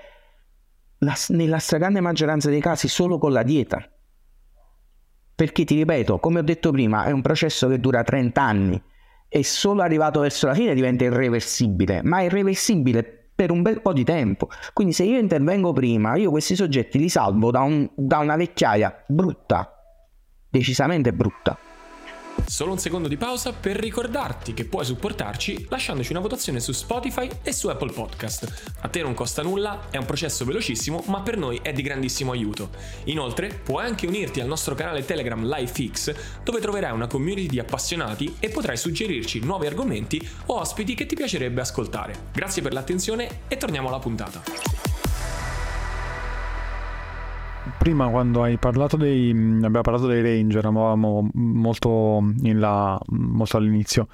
[1.01, 3.87] la, nella stragrande maggioranza dei casi solo con la dieta.
[5.35, 8.83] Perché ti ripeto, come ho detto prima, è un processo che dura 30 anni
[9.29, 13.95] e solo arrivato verso la fine diventa irreversibile, ma è irreversibile per un bel po'
[13.95, 14.49] di tempo.
[14.75, 19.05] Quindi se io intervengo prima, io questi soggetti li salvo da, un, da una vecchiaia
[19.07, 19.73] brutta,
[20.51, 21.70] decisamente brutta.
[22.47, 27.29] Solo un secondo di pausa per ricordarti che puoi supportarci lasciandoci una votazione su Spotify
[27.43, 28.75] e su Apple Podcast.
[28.81, 32.33] A te non costa nulla, è un processo velocissimo, ma per noi è di grandissimo
[32.33, 32.71] aiuto.
[33.05, 38.37] Inoltre, puoi anche unirti al nostro canale Telegram LifeX, dove troverai una community di appassionati
[38.39, 42.29] e potrai suggerirci nuovi argomenti o ospiti che ti piacerebbe ascoltare.
[42.33, 44.90] Grazie per l'attenzione e torniamo alla puntata
[47.81, 54.07] prima quando hai parlato dei abbiamo parlato dei range eravamo molto in là molto all'inizio.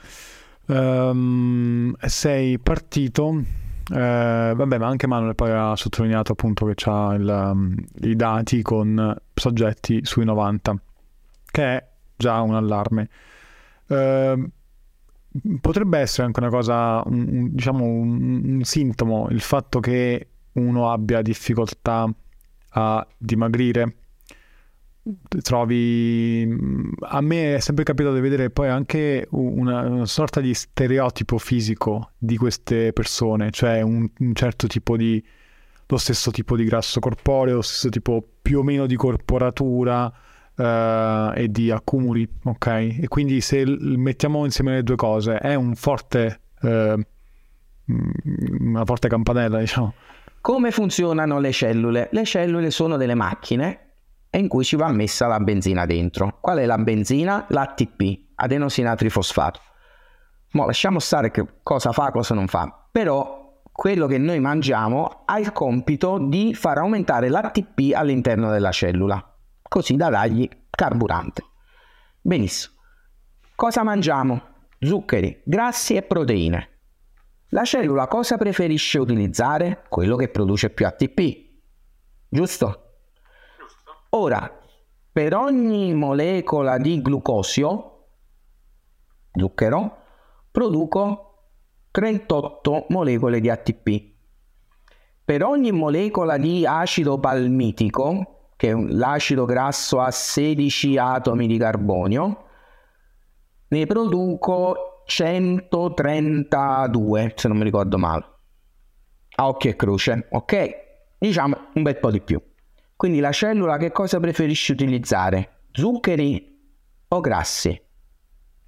[0.66, 3.42] Um, sei partito
[3.92, 9.16] eh, vabbè ma anche Manuel poi ha sottolineato appunto che ha um, i dati con
[9.34, 10.76] soggetti sui 90
[11.50, 13.08] che è già un allarme.
[13.88, 14.48] Uh,
[15.60, 21.20] potrebbe essere anche una cosa un, diciamo un, un sintomo il fatto che uno abbia
[21.20, 22.08] difficoltà
[22.78, 23.96] a dimagrire.
[25.40, 26.48] Trovi,
[27.00, 32.10] a me è sempre capitato di vedere poi anche una, una sorta di stereotipo fisico
[32.18, 35.24] di queste persone, cioè un, un certo tipo di,
[35.86, 40.12] lo stesso tipo di grasso corporeo, lo stesso tipo più o meno di corporatura,
[40.58, 42.66] Uh, e di accumuli, ok?
[43.02, 46.98] E quindi se mettiamo insieme le due cose è un forte, uh,
[48.60, 49.92] una forte campanella, diciamo.
[50.46, 52.08] Come funzionano le cellule?
[52.12, 53.94] Le cellule sono delle macchine
[54.30, 56.38] in cui ci va messa la benzina dentro.
[56.40, 57.46] Qual è la benzina?
[57.48, 59.60] L'ATP, adenosinatrifosfato.
[60.52, 62.86] Ma lasciamo stare che cosa fa, cosa non fa.
[62.92, 69.20] Però quello che noi mangiamo ha il compito di far aumentare l'ATP all'interno della cellula,
[69.68, 71.42] così da dargli carburante.
[72.20, 72.74] Benissimo.
[73.56, 74.40] Cosa mangiamo?
[74.78, 76.75] Zuccheri, grassi e proteine.
[77.50, 79.84] La cellula cosa preferisce utilizzare?
[79.88, 81.44] Quello che produce più ATP.
[82.28, 82.96] Giusto?
[83.56, 83.92] Giusto.
[84.10, 84.58] Ora,
[85.12, 88.08] per ogni molecola di glucosio,
[89.32, 90.02] zucchero,
[90.50, 91.50] produco
[91.92, 94.14] 38 molecole di ATP.
[95.24, 102.44] Per ogni molecola di acido palmitico, che è l'acido grasso ha 16 atomi di carbonio,
[103.68, 108.34] ne produco 132, se non mi ricordo male.
[109.36, 110.84] A occhio e croce, ok?
[111.18, 112.42] Diciamo un bel po' di più.
[112.96, 115.66] Quindi la cellula che cosa preferisce utilizzare?
[115.70, 116.58] Zuccheri
[117.08, 117.80] o grassi?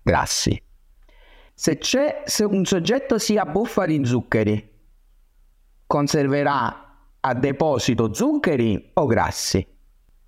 [0.02, 0.62] Grassi.
[1.54, 1.78] Se
[2.24, 4.76] se un soggetto si abbuffa di zuccheri,
[5.86, 6.84] conserverà
[7.20, 9.66] a deposito zuccheri o grassi?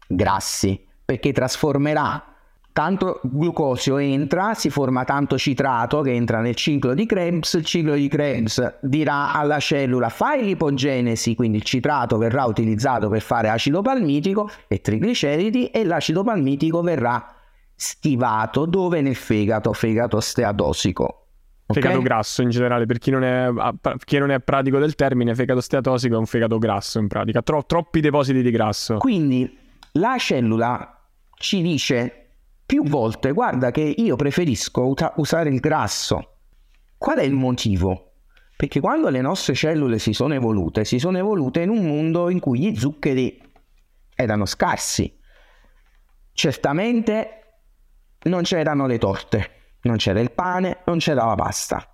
[0.09, 2.30] Grassi, perché trasformerà
[2.73, 7.95] tanto glucosio entra, si forma tanto citrato che entra nel ciclo di Krebs, il ciclo
[7.95, 13.83] di Krebs dirà alla cellula fai l'ipogenesi, quindi il citrato verrà utilizzato per fare acido
[13.83, 17.35] palmitico e trigliceridi e l'acido palmitico verrà
[17.75, 21.27] stivato dove nel fegato, fegato steatosico.
[21.67, 21.83] Okay?
[21.83, 23.49] Fegato grasso in generale, per chi non, è,
[24.05, 27.65] chi non, è, pratico del termine, fegato steatosico è un fegato grasso in pratica, Tro-
[27.65, 28.99] troppi depositi di grasso.
[28.99, 29.57] Quindi
[29.93, 31.01] la cellula
[31.37, 32.20] ci dice
[32.71, 36.37] più volte, guarda che io preferisco uta- usare il grasso.
[36.97, 38.13] Qual è il motivo?
[38.57, 42.39] Perché quando le nostre cellule si sono evolute, si sono evolute in un mondo in
[42.39, 43.43] cui gli zuccheri
[44.15, 45.13] erano scarsi.
[46.33, 47.31] Certamente
[48.27, 49.51] non c'erano le torte,
[49.83, 51.85] non c'era il pane, non c'era la pasta.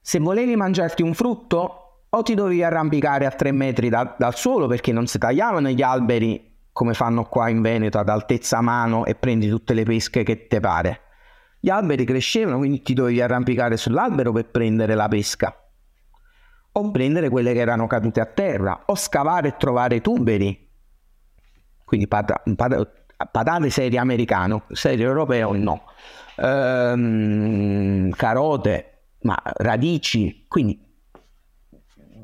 [0.00, 4.66] Se volevi mangiarti un frutto, o ti dovevi arrampicare a tre metri da- dal suolo
[4.66, 9.14] perché non si tagliavano gli alberi come fanno qua in Veneto ad altezza mano e
[9.14, 11.00] prendi tutte le pesche che te pare.
[11.58, 15.56] Gli alberi crescevano, quindi ti dovevi arrampicare sull'albero per prendere la pesca.
[16.72, 20.68] O prendere quelle che erano cadute a terra, o scavare e trovare tuberi.
[21.82, 25.84] Quindi pat- pat- patate serie americano, serie europeo no.
[26.36, 30.78] Ehm, carote, ma radici, quindi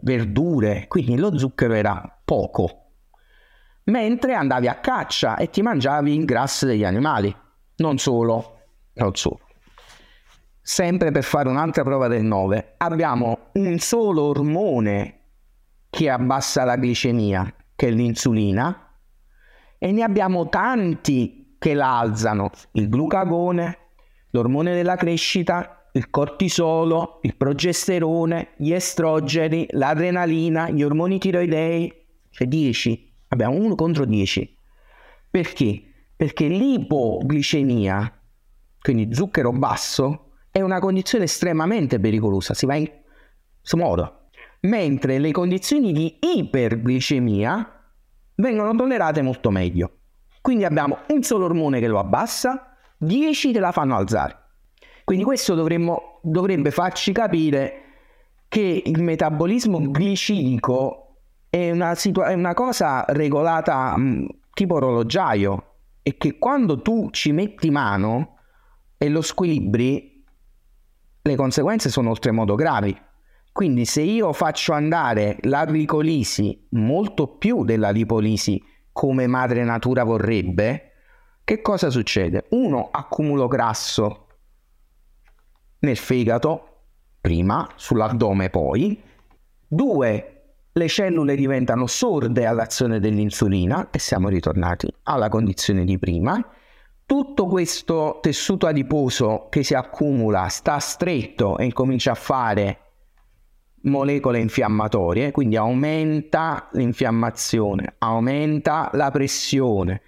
[0.02, 2.82] verdure, quindi lo zucchero era poco
[3.85, 7.35] mentre andavi a caccia e ti mangiavi il grasso degli animali.
[7.77, 8.59] Non solo,
[8.95, 9.40] non solo.
[10.61, 15.18] Sempre per fare un'altra prova del 9, abbiamo un solo ormone
[15.90, 18.97] che abbassa la glicemia, che è l'insulina,
[19.79, 23.79] e ne abbiamo tanti che la alzano, il glucagone,
[24.31, 31.92] l'ormone della crescita, il cortisolo, il progesterone, gli estrogeni, l'adrenalina, gli ormoni tiroidei,
[32.31, 34.59] cioè 10 Abbiamo 1 contro 10.
[35.31, 35.83] Perché?
[36.14, 38.21] Perché l'ipoglicemia,
[38.79, 42.90] quindi zucchero basso, è una condizione estremamente pericolosa, si va in
[43.62, 44.29] si muore.
[44.61, 47.81] Mentre le condizioni di iperglicemia
[48.35, 50.01] vengono tollerate molto meglio.
[50.42, 54.37] Quindi abbiamo un solo ormone che lo abbassa, 10 che la fanno alzare.
[55.05, 57.81] Quindi questo dovremmo, dovrebbe farci capire
[58.49, 61.01] che il metabolismo glicinico
[61.54, 67.30] è una, situa- è una cosa regolata mh, tipo orologiaio e che quando tu ci
[67.32, 68.38] metti mano
[68.96, 70.24] e lo squilibri,
[71.20, 72.98] le conseguenze sono oltremodo gravi.
[73.52, 78.58] Quindi se io faccio andare la glicolisi molto più della lipolisi
[78.90, 80.92] come madre natura vorrebbe,
[81.44, 82.46] che cosa succede?
[82.52, 84.26] Uno, accumulo grasso
[85.80, 86.84] nel fegato,
[87.20, 89.02] prima, sull'addome poi.
[89.68, 90.41] Due,
[90.74, 96.42] le cellule diventano sorde all'azione dell'insulina e siamo ritornati alla condizione di prima.
[97.04, 102.78] Tutto questo tessuto adiposo che si accumula sta stretto e comincia a fare
[103.82, 110.00] molecole infiammatorie, quindi aumenta l'infiammazione, aumenta la pressione,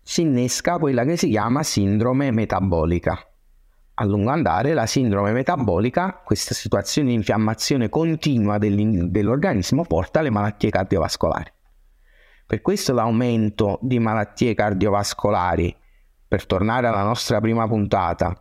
[0.00, 3.33] si innesca quella che si chiama sindrome metabolica
[3.96, 10.70] a lungo andare la sindrome metabolica, questa situazione di infiammazione continua dell'organismo, porta alle malattie
[10.70, 11.52] cardiovascolari.
[12.46, 15.74] Per questo l'aumento di malattie cardiovascolari,
[16.26, 18.34] per tornare alla nostra prima puntata,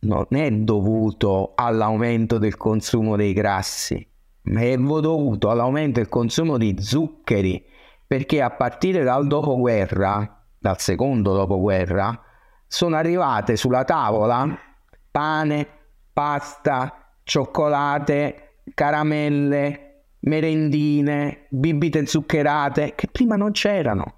[0.00, 4.06] non è dovuto all'aumento del consumo dei grassi,
[4.42, 7.64] ma è dovuto all'aumento del consumo di zuccheri,
[8.06, 12.22] perché a partire dal dopoguerra, dal secondo dopoguerra,
[12.68, 14.66] sono arrivate sulla tavola
[15.10, 15.66] pane,
[16.12, 24.14] pasta, cioccolate, caramelle, merendine, bibite zuccherate che prima non c'erano.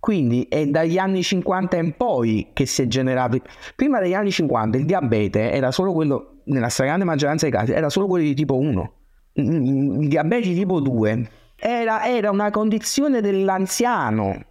[0.00, 3.38] Quindi è dagli anni 50 in poi che si è generato.
[3.76, 7.90] Prima degli anni 50 il diabete era solo quello, nella stragrande maggioranza dei casi, era
[7.90, 8.92] solo quello di tipo 1.
[9.34, 14.49] Il diabete di tipo 2 era, era una condizione dell'anziano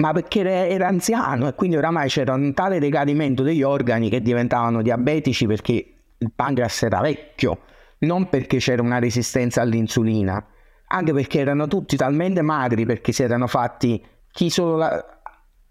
[0.00, 4.82] ma perché era anziano e quindi oramai c'era un tale decadimento degli organi che diventavano
[4.82, 7.60] diabetici perché il pancreas era vecchio,
[8.00, 10.44] non perché c'era una resistenza all'insulina,
[10.88, 15.20] anche perché erano tutti talmente magri perché si erano fatti chi solo la...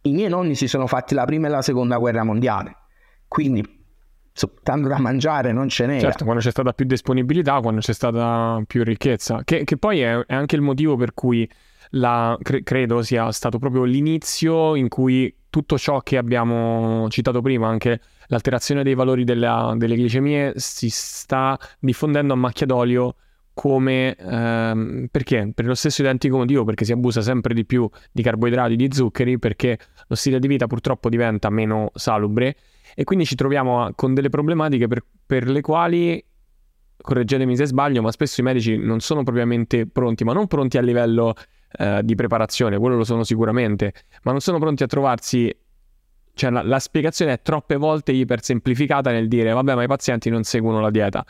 [0.04, 2.76] i miei nonni si sono fatti la prima e la seconda guerra mondiale.
[3.28, 3.78] Quindi
[4.63, 6.02] tanto da mangiare non ce n'era.
[6.02, 10.18] Certo, quando c'è stata più disponibilità, quando c'è stata più ricchezza, che, che poi è,
[10.26, 11.50] è, anche il motivo per cui
[11.91, 17.67] la, cre- credo sia stato proprio l'inizio in cui tutto ciò che abbiamo citato prima,
[17.67, 23.15] anche l'alterazione dei valori della, delle glicemie si sta diffondendo a macchia d'olio
[23.60, 25.52] come ehm, perché?
[25.54, 29.38] Per lo stesso identico motivo, perché si abusa sempre di più di carboidrati, di zuccheri,
[29.38, 32.56] perché lo stile di vita purtroppo diventa meno salubre
[32.95, 36.23] e quindi ci troviamo con delle problematiche per, per le quali,
[37.02, 40.82] correggetemi se sbaglio, ma spesso i medici non sono propriamente pronti, ma non pronti a
[40.82, 41.34] livello
[41.77, 45.55] eh, di preparazione, quello lo sono sicuramente, ma non sono pronti a trovarsi
[46.34, 50.43] cioè la, la, spiegazione è troppe volte ipersemplificata nel dire vabbè ma i pazienti non
[50.43, 51.25] seguono la dieta,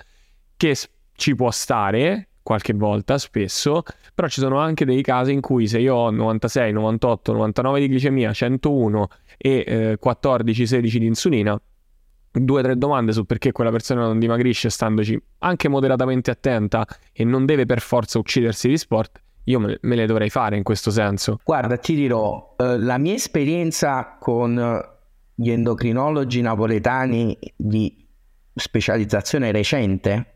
[0.56, 0.76] che
[1.16, 5.80] ci può stare qualche volta, spesso, però ci sono anche dei casi in cui se
[5.80, 11.62] io ho 96, 98, 99 di glicemia, 101 e eh, 14, 16 di insulina,
[12.32, 17.24] due o tre domande su perché quella persona non dimagrisce standoci anche moderatamente attenta e
[17.24, 21.40] non deve per forza uccidersi di sport, io me, le dovrei fare in questo senso.
[21.44, 24.80] Guarda, ti dirò, eh, la mia esperienza con
[25.34, 28.08] gli endocrinologi napoletani di
[28.54, 30.34] specializzazione recente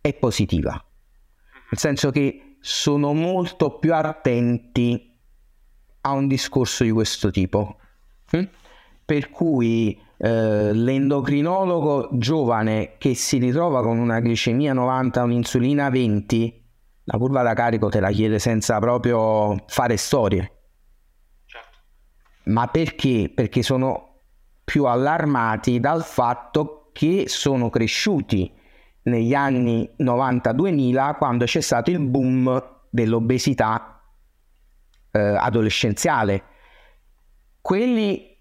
[0.00, 5.16] è positiva, nel senso che sono molto più attenti
[6.02, 7.78] a un discorso di questo tipo.
[8.30, 8.48] Hm?
[9.04, 16.61] Per cui eh, l'endocrinologo giovane che si ritrova con una glicemia 90, un'insulina 20,
[17.04, 20.52] la curva da carico te la chiede senza proprio fare storie.
[21.44, 21.78] Certo.
[22.44, 23.30] Ma perché?
[23.34, 24.20] Perché sono
[24.64, 28.52] più allarmati dal fatto che sono cresciuti
[29.04, 34.00] negli anni 90-2000 quando c'è stato il boom dell'obesità
[35.10, 36.44] eh, adolescenziale.
[37.60, 38.36] Quelli,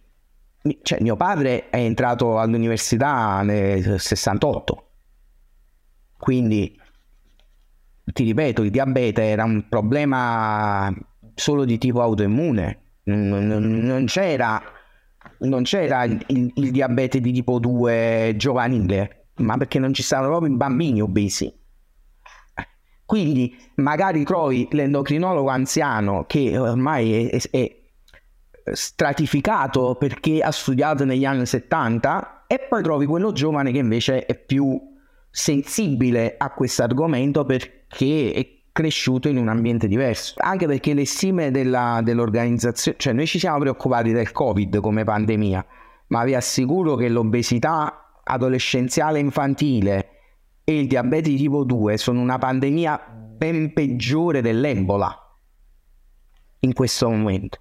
[0.81, 4.89] cioè mio padre è entrato all'università nel 68,
[6.17, 6.79] quindi
[8.05, 10.93] ti ripeto, il diabete era un problema
[11.35, 14.61] solo di tipo autoimmune, non, c'era,
[15.39, 20.51] non c'era il, il, diabete di tipo 2 giovanile ma perché non ci stanno proprio
[20.51, 21.53] i bambini obesi.
[23.05, 27.75] Quindi magari trovi l'endocrinologo anziano che ormai è, è
[28.71, 34.35] stratificato perché ha studiato negli anni 70 e poi trovi quello giovane che invece è
[34.35, 34.79] più
[35.31, 40.35] sensibile a questo argomento perché è cresciuto in un ambiente diverso.
[40.37, 45.65] Anche perché le stime della, dell'organizzazione, cioè noi ci siamo preoccupati del Covid come pandemia,
[46.07, 50.09] ma vi assicuro che l'obesità adolescenziale infantile
[50.63, 52.99] e il diabete di tipo 2 sono una pandemia
[53.37, 55.15] ben peggiore dell'Ebola
[56.59, 57.59] in questo momento.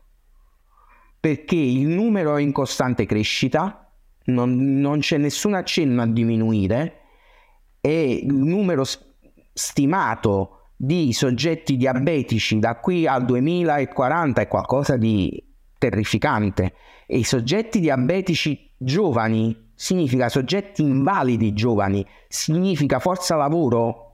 [1.18, 3.90] Perché il numero è in costante crescita,
[4.26, 6.99] non, non c'è nessun accenno a diminuire
[7.80, 8.84] e il numero
[9.52, 15.44] stimato di soggetti diabetici da qui al 2040 è qualcosa di
[15.76, 16.72] terrificante
[17.06, 24.10] e i soggetti diabetici giovani significa soggetti invalidi giovani, significa forza lavoro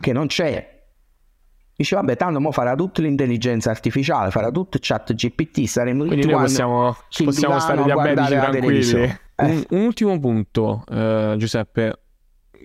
[0.00, 0.74] che non c'è.
[1.76, 6.34] Dice vabbè tanto mo farà tutta l'intelligenza artificiale, farà tutto chat GPT, saremo Quindi tutti
[6.34, 9.02] noi possiamo, possiamo stare diabetici tranquilli.
[9.02, 9.20] Eh.
[9.36, 12.00] Un, un, ultimo punto eh, Giuseppe,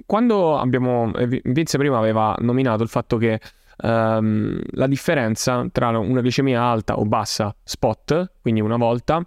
[0.05, 3.39] quando abbiamo, eh, Vince prima aveva nominato il fatto che
[3.77, 9.25] ehm, la differenza tra una glicemia alta o bassa spot, quindi una volta,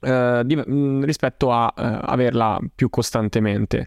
[0.00, 3.86] eh, di, mh, rispetto a eh, averla più costantemente.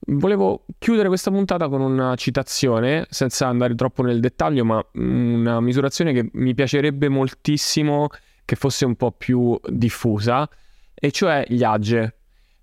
[0.00, 6.12] Volevo chiudere questa puntata con una citazione, senza andare troppo nel dettaglio, ma una misurazione
[6.12, 8.08] che mi piacerebbe moltissimo
[8.44, 10.48] che fosse un po' più diffusa,
[10.94, 12.17] e cioè gli AGE.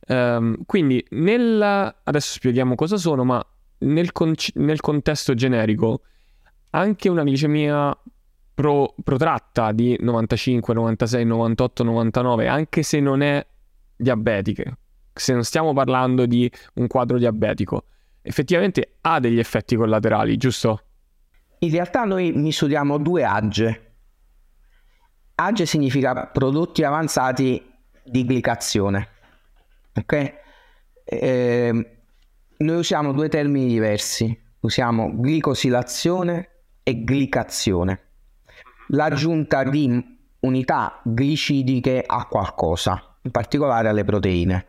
[0.07, 1.61] Um, quindi, nel...
[2.03, 3.45] adesso spieghiamo cosa sono, ma
[3.79, 4.33] nel, con...
[4.55, 6.01] nel contesto generico,
[6.71, 7.97] anche una glicemia
[8.53, 13.45] pro, protratta di 95, 96, 98, 99, anche se non è
[13.95, 14.77] diabetica,
[15.13, 17.85] se non stiamo parlando di un quadro diabetico,
[18.21, 20.81] effettivamente ha degli effetti collaterali, giusto?
[21.59, 23.81] In realtà noi misuriamo due AGE.
[25.35, 27.61] AGE significa prodotti avanzati
[28.03, 29.09] di glicazione.
[29.95, 30.33] Ok?
[31.03, 31.97] Eh,
[32.57, 34.37] noi usiamo due termini diversi.
[34.61, 36.49] Usiamo glicosilazione
[36.83, 38.05] e glicazione
[38.87, 44.65] l'aggiunta di unità glicidiche a qualcosa, in particolare alle proteine.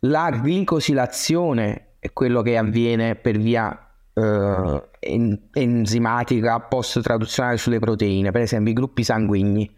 [0.00, 4.82] La glicosilazione è quello che avviene per via eh,
[5.52, 9.74] enzimatica post traduzionale sulle proteine, per esempio i gruppi sanguigni.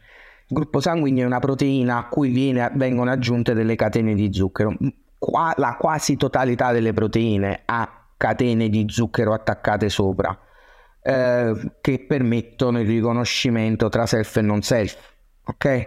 [0.51, 4.75] Il gruppo sanguigno è una proteina a cui viene, vengono aggiunte delle catene di zucchero.
[5.19, 10.37] Qua, la quasi totalità delle proteine ha catene di zucchero attaccate sopra
[11.03, 14.97] eh, che permettono il riconoscimento tra self e non self.
[15.45, 15.87] Ok?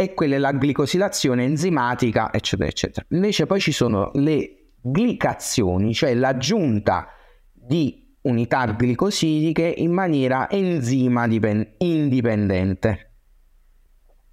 [0.00, 3.04] e quella è la glicosilazione enzimatica, eccetera, eccetera.
[3.08, 7.08] Invece poi ci sono le glicazioni, cioè l'aggiunta
[7.52, 13.07] di unità glicosidiche in maniera enzima dipend- indipendente.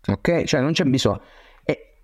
[0.08, 0.44] Ok?
[0.44, 1.22] Cioè non c'è bisogno.
[1.64, 2.04] E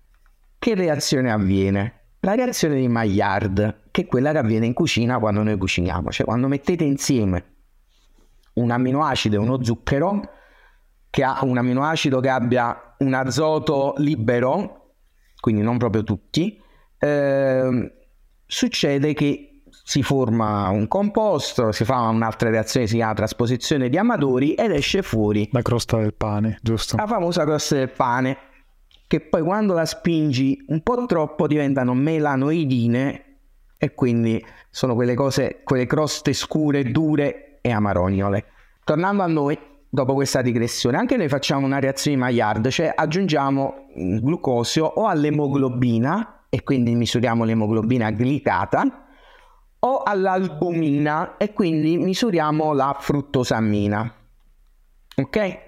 [0.58, 2.00] che reazione avviene?
[2.20, 6.24] La reazione di Maillard, che è quella che avviene in cucina quando noi cuciniamo, cioè
[6.24, 7.46] quando mettete insieme
[8.54, 10.20] un amminoacido e uno zucchero,
[11.10, 14.94] che ha un amminoacido che abbia un azoto libero,
[15.40, 16.60] quindi non proprio tutti,
[16.98, 17.92] eh,
[18.46, 19.51] succede che
[19.84, 25.02] si forma un composto, si fa un'altra reazione, si chiama trasposizione di Amadori ed esce
[25.02, 26.96] fuori la crosta del pane, giusto?
[26.96, 28.36] La famosa crosta del pane,
[29.06, 33.24] che poi quando la spingi un po' troppo diventano melanoidine
[33.76, 38.44] e quindi sono quelle cose, quelle croste scure, dure e amarognole.
[38.84, 39.58] Tornando a noi,
[39.88, 40.96] dopo questa digressione.
[40.96, 43.88] Anche noi facciamo una reazione di Maillard, cioè aggiungiamo
[44.20, 49.08] glucosio o all'emoglobina e quindi misuriamo l'emoglobina glicata
[49.84, 54.14] o all'albumina e quindi misuriamo la fruttosammina.
[55.16, 55.58] Ok?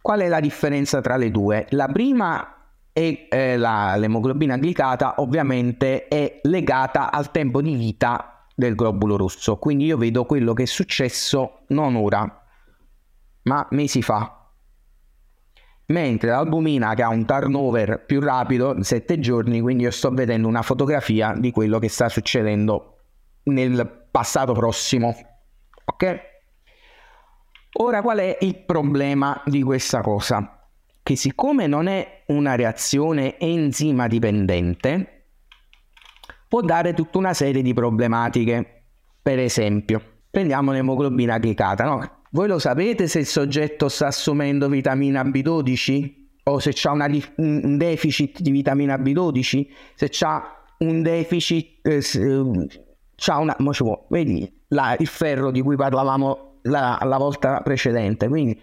[0.00, 1.66] Qual è la differenza tra le due?
[1.70, 2.54] La prima
[2.92, 9.56] è eh, la, l'emoglobina glicata ovviamente è legata al tempo di vita del globulo rosso,
[9.58, 12.44] quindi io vedo quello che è successo non ora,
[13.42, 14.37] ma mesi fa.
[15.90, 20.60] Mentre l'albumina che ha un turnover più rapido, 7 giorni, quindi io sto vedendo una
[20.60, 22.98] fotografia di quello che sta succedendo
[23.44, 25.16] nel passato prossimo.
[25.86, 26.20] Ok?
[27.80, 30.68] Ora qual è il problema di questa cosa?
[31.02, 35.24] Che siccome non è una reazione enzima dipendente,
[36.48, 38.82] può dare tutta una serie di problematiche.
[39.22, 42.17] Per esempio, prendiamo l'emoglobina glicata, no?
[42.30, 48.40] Voi lo sapete se il soggetto sta assumendo vitamina B12 o se c'è un deficit
[48.40, 52.00] di vitamina B12, se c'ha un deficit, eh,
[53.14, 53.56] c'ha una,
[54.08, 58.58] vedi la, il ferro di cui parlavamo la, la volta precedente, quindi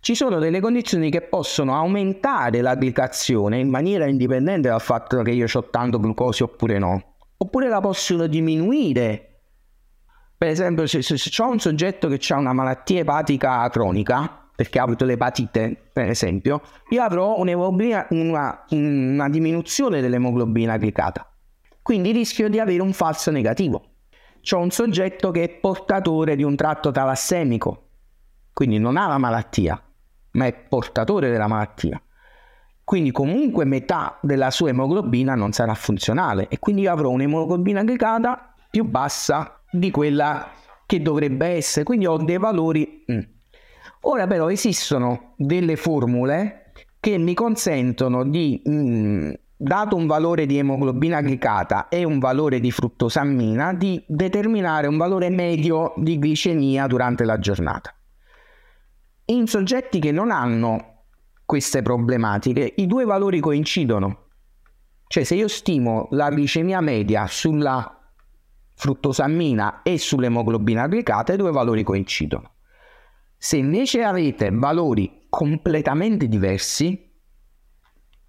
[0.00, 5.30] ci sono delle condizioni che possono aumentare la glicazione in maniera indipendente dal fatto che
[5.30, 9.29] io ho tanto glucosio oppure no, oppure la possono diminuire
[10.40, 14.78] per esempio, se, se, se ho un soggetto che ha una malattia epatica cronica, perché
[14.78, 21.30] ha avuto l'epatite, per esempio, io avrò una, una diminuzione dell'emoglobina glicata.
[21.82, 23.96] Quindi rischio di avere un falso negativo.
[24.40, 27.88] C'ho un soggetto che è portatore di un tratto talassemico,
[28.54, 29.78] quindi non ha la malattia,
[30.30, 32.02] ma è portatore della malattia.
[32.82, 38.54] Quindi comunque metà della sua emoglobina non sarà funzionale e quindi io avrò un'emoglobina glicata
[38.70, 40.52] più bassa di quella
[40.86, 43.04] che dovrebbe essere, quindi ho dei valori.
[43.10, 43.20] Mm.
[44.02, 51.20] Ora però esistono delle formule che mi consentono di, mm, dato un valore di emoglobina
[51.20, 57.38] glicata e un valore di fruttosammina, di determinare un valore medio di glicemia durante la
[57.38, 57.94] giornata.
[59.26, 61.04] In soggetti che non hanno
[61.44, 64.28] queste problematiche, i due valori coincidono.
[65.06, 67.99] Cioè se io stimo la glicemia media sulla
[68.80, 72.52] fruttosammina e sull'emoglobina glicata i due valori coincidono.
[73.36, 77.12] Se invece avete valori completamente diversi,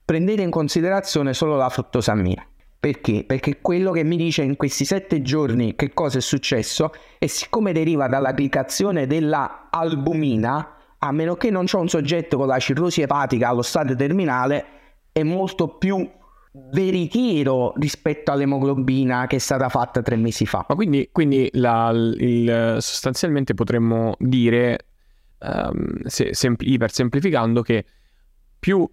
[0.04, 2.46] prendete in considerazione solo la fruttosammina.
[2.78, 3.24] Perché?
[3.26, 7.72] Perché quello che mi dice in questi sette giorni che cosa è successo e siccome
[7.72, 13.02] deriva dalla glicazione della albumina, a meno che non c'è un soggetto con la cirrosi
[13.02, 14.66] epatica allo stadio terminale,
[15.14, 16.06] è molto più
[16.54, 20.66] veritiero rispetto all'emoglobina che è stata fatta tre mesi fa.
[20.68, 24.88] Ma quindi, quindi la, il, sostanzialmente potremmo dire,
[25.40, 27.86] um, se, sem- ipersemplificando, che
[28.60, 28.90] più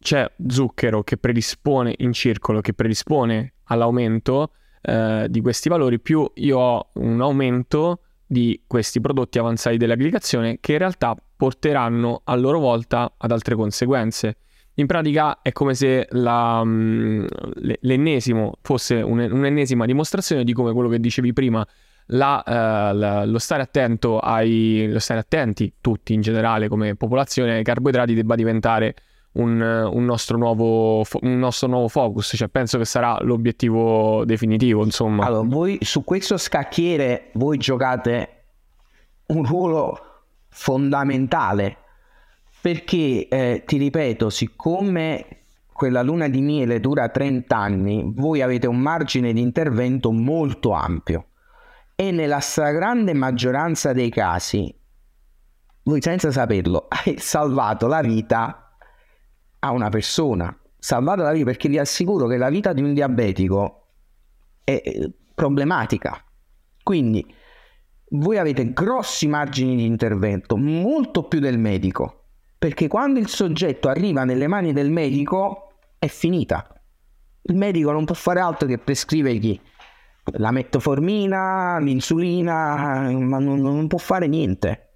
[0.00, 4.52] c'è zucchero che predispone in circolo, che predispone all'aumento
[4.82, 10.72] uh, di questi valori, più io ho un aumento di questi prodotti avanzati dell'aggregazione che
[10.72, 14.36] in realtà porteranno a loro volta ad altre conseguenze.
[14.76, 17.26] In pratica è come se la, mm,
[17.80, 21.66] l'ennesimo fosse un'ennesima dimostrazione di come quello che dicevi prima,
[22.06, 23.68] la, uh, la, lo, stare
[24.20, 28.94] ai, lo stare attenti tutti in generale come popolazione ai carboidrati debba diventare
[29.34, 35.24] un, un, nostro nuovo, un, nostro nuovo, focus, cioè penso che sarà l'obiettivo definitivo, insomma.
[35.24, 38.28] Allora, voi su questo scacchiere voi giocate
[39.26, 39.98] un ruolo
[40.48, 41.78] fondamentale
[42.64, 45.26] perché eh, ti ripeto, siccome
[45.70, 51.26] quella luna di miele dura 30 anni, voi avete un margine di intervento molto ampio.
[51.94, 54.74] E nella stragrande maggioranza dei casi,
[55.82, 58.74] voi senza saperlo, hai salvato la vita
[59.58, 63.88] a una persona, salvare la vita, perché vi assicuro che la vita di un diabetico
[64.64, 64.80] è
[65.34, 66.18] problematica.
[66.82, 67.26] Quindi
[68.12, 72.20] voi avete grossi margini di intervento, molto più del medico,
[72.64, 76.66] perché quando il soggetto arriva nelle mani del medico è finita.
[77.42, 79.60] Il medico non può fare altro che prescrivergli
[80.38, 84.94] la metformina, l'insulina, ma non, non può fare niente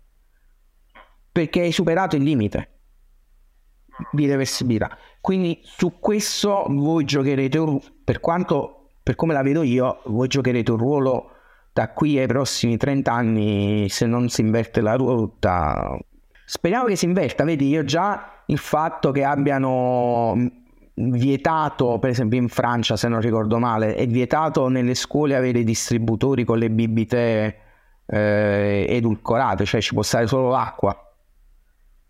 [1.30, 2.78] perché hai superato il limite
[4.12, 4.96] di reversibilità.
[5.20, 10.70] Quindi su questo voi giocherete un, per quanto per come la vedo io, voi giocherete
[10.70, 11.32] un ruolo
[11.74, 15.98] da qui ai prossimi 30 anni se non si inverte la rotta.
[16.50, 20.34] Speriamo che si inverta, vedi, io già il fatto che abbiano
[20.94, 26.44] vietato, per esempio in Francia, se non ricordo male, è vietato nelle scuole avere distributori
[26.44, 27.58] con le bibite
[28.06, 30.98] eh, edulcorate, cioè ci può stare solo l'acqua,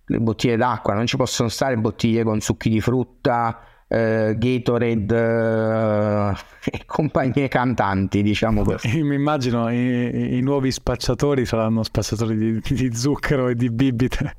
[0.05, 3.59] le bottiglie d'acqua, non ci possono stare bottiglie con succhi di frutta,
[3.89, 6.37] eh, Gatorade eh,
[6.71, 9.03] e compagnie cantanti, diciamo così.
[9.03, 14.37] Mi immagino i, i, nuovi spacciatori saranno spacciatori di, di, zucchero e di bibite.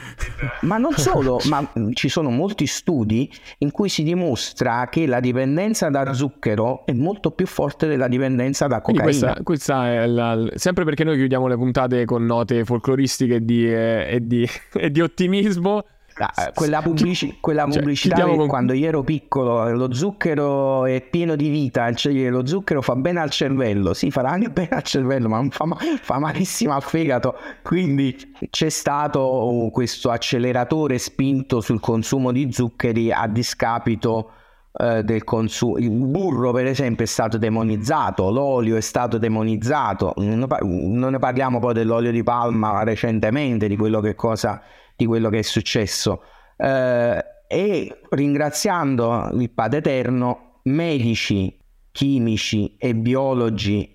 [0.62, 5.88] Ma non solo, ma ci sono molti studi in cui si dimostra che la dipendenza
[5.88, 9.02] da zucchero è molto più forte della dipendenza da cocaina.
[9.02, 14.06] Questa, questa, è la, sempre perché noi chiudiamo le puntate con note folcloristiche di, eh,
[14.10, 15.84] e, di, e di ottimismo.
[16.22, 18.46] Ah, eh, quella, pubblici- quella cioè, pubblicità con...
[18.46, 23.18] quando io ero piccolo lo zucchero è pieno di vita cioè lo zucchero fa bene
[23.18, 27.36] al cervello sì farà anche bene al cervello ma fa, ma- fa malissimo al fegato.
[27.62, 28.16] Quindi
[28.50, 34.30] c'è stato questo acceleratore spinto sul consumo di zuccheri a discapito
[34.78, 40.14] eh, del consumo il burro per esempio è stato demonizzato l'olio è stato demonizzato.
[40.16, 44.62] Non ne parliamo poi dell'olio di palma recentemente di quello che cosa
[45.02, 46.22] di quello che è successo.
[46.56, 51.58] Eh, e ringraziando il Padre Eterno, medici,
[51.90, 53.94] chimici e biologi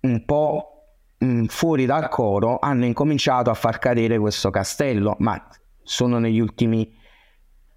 [0.00, 0.74] un po'
[1.18, 5.48] mh, fuori dal coro hanno incominciato a far cadere questo castello, ma
[5.82, 6.90] sono negli ultimi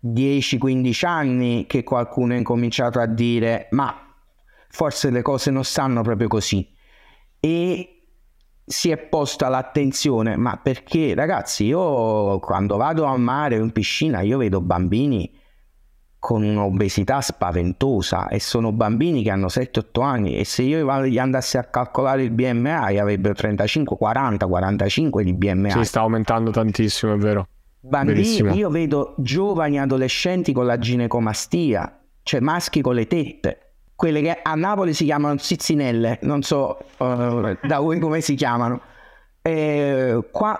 [0.02, 4.08] 10-15 anni che qualcuno ha incominciato a dire ma
[4.70, 6.74] forse le cose non stanno proprio così.
[7.40, 7.97] E
[8.70, 14.20] si è posta l'attenzione, ma perché ragazzi, io quando vado a mare o in piscina,
[14.20, 15.34] io vedo bambini
[16.20, 21.58] con un'obesità spaventosa e sono bambini che hanno 7-8 anni e se io gli andassi
[21.58, 25.72] a calcolare il BMI avrebbero 35, 40, 45 di BMI.
[25.72, 27.48] Si sta aumentando tantissimo, è vero.
[27.80, 28.54] Bambini, Verissimo.
[28.54, 33.67] io vedo giovani adolescenti con la ginecomastia, cioè maschi con le tette
[33.98, 38.80] quelle che a Napoli si chiamano zizzinelle, non so uh, da voi come si chiamano.
[39.42, 40.60] Eh, qua,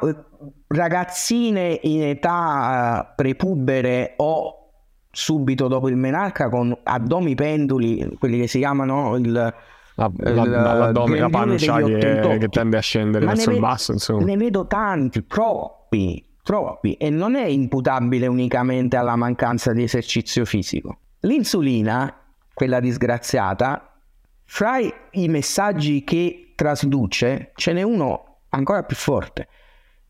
[0.66, 4.72] ragazzine in età prepubere o
[5.12, 9.54] subito dopo il menarca con addomi penduli, quelli che si chiamano il, la,
[9.96, 13.92] la, l'addome, la pancia che, che, tende a scendere Ma verso il basso.
[13.92, 14.24] Insomma.
[14.24, 20.98] Ne vedo tanti, troppi, troppi, e non è imputabile unicamente alla mancanza di esercizio fisico.
[21.20, 22.27] L'insulina
[22.58, 24.02] quella disgraziata,
[24.46, 29.48] fra i messaggi che trasduce ce n'è uno ancora più forte.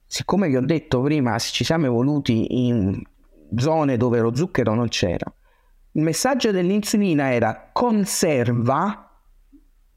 [0.05, 3.01] Siccome vi ho detto prima, ci siamo evoluti in
[3.57, 5.29] zone dove lo zucchero non c'era,
[5.91, 9.11] il messaggio dell'insulina era conserva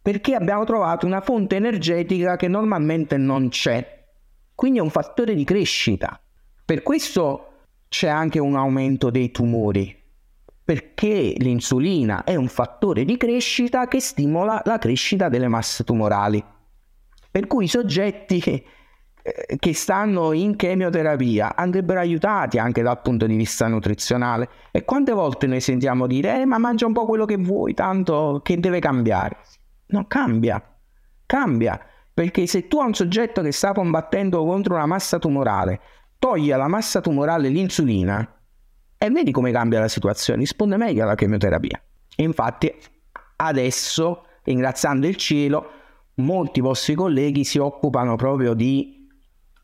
[0.02, 4.08] perché abbiamo trovato una fonte energetica che normalmente non c'è.
[4.56, 6.20] Quindi è un fattore di crescita.
[6.64, 9.96] Per questo c'è anche un aumento dei tumori,
[10.70, 16.40] perché l'insulina è un fattore di crescita che stimola la crescita delle masse tumorali.
[17.28, 18.64] Per cui i soggetti che,
[19.20, 24.48] eh, che stanno in chemioterapia andrebbero aiutati anche dal punto di vista nutrizionale.
[24.70, 28.38] E quante volte noi sentiamo dire, eh, ma mangia un po' quello che vuoi, tanto
[28.40, 29.38] che deve cambiare.
[29.86, 30.62] No, cambia,
[31.26, 31.80] cambia.
[32.14, 35.80] Perché se tu a un soggetto che sta combattendo contro una massa tumorale
[36.16, 38.39] togli alla massa tumorale l'insulina,
[39.02, 41.80] e vedi come cambia la situazione, risponde meglio alla chemioterapia.
[42.14, 42.70] E infatti
[43.36, 45.70] adesso, ringraziando il cielo,
[46.16, 49.08] molti vostri colleghi si occupano proprio di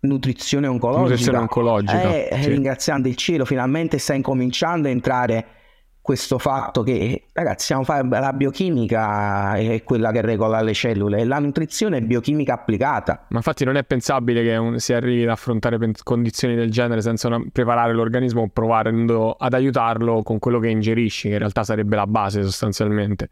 [0.00, 1.02] nutrizione oncologica.
[1.02, 2.14] Nutrizione oncologica.
[2.14, 2.48] Eh, sì.
[2.48, 5.46] Ringraziando il cielo, finalmente sta incominciando a entrare
[6.06, 12.00] questo fatto che, ragazzi, la biochimica è quella che regola le cellule la nutrizione è
[12.00, 13.26] biochimica applicata.
[13.30, 17.26] Ma infatti non è pensabile che un, si arrivi ad affrontare condizioni del genere senza
[17.26, 21.96] una, preparare l'organismo o provando ad aiutarlo con quello che ingerisci, che in realtà sarebbe
[21.96, 23.30] la base sostanzialmente.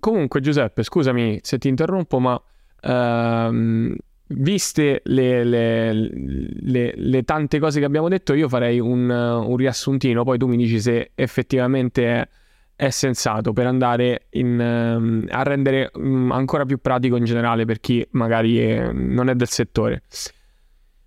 [0.00, 2.42] Comunque Giuseppe, scusami se ti interrompo, ma
[2.80, 3.94] ehm,
[4.28, 10.24] viste le, le, le, le, tante cose che abbiamo detto, io farei un, un, riassuntino,
[10.24, 12.28] poi tu mi dici se effettivamente è,
[12.76, 17.80] è sensato per andare in, um, a rendere um, ancora più pratico in generale per
[17.80, 20.02] chi magari è, non è del settore.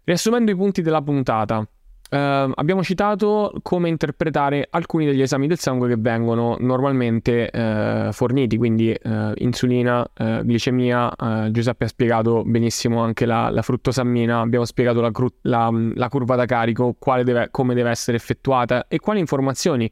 [0.04, 1.66] Riassumendo i punti della puntata,
[2.12, 8.58] Uh, abbiamo citato come interpretare alcuni degli esami del sangue che vengono normalmente uh, forniti,
[8.58, 10.06] quindi uh, insulina,
[10.44, 11.10] glicemia,
[11.52, 16.36] Giuseppe ha spiegato benissimo anche la, la fruttosammina, abbiamo spiegato la, cru- la, la curva
[16.36, 19.90] da carico, deve, come deve essere effettuata e quali informazioni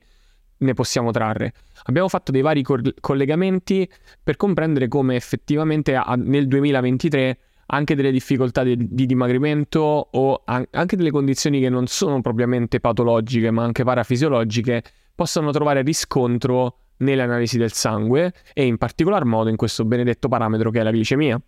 [0.57, 1.53] ne possiamo trarre.
[1.83, 3.89] Abbiamo fatto dei vari co- collegamenti
[4.21, 7.37] per comprendere come effettivamente a, nel 2023
[7.71, 9.79] anche delle difficoltà di, di dimagrimento
[10.11, 15.81] o an- anche delle condizioni che non sono propriamente patologiche ma anche parafisiologiche possano trovare
[15.81, 20.83] riscontro nelle analisi del sangue e in particolar modo in questo benedetto parametro che è
[20.83, 21.39] la glicemia.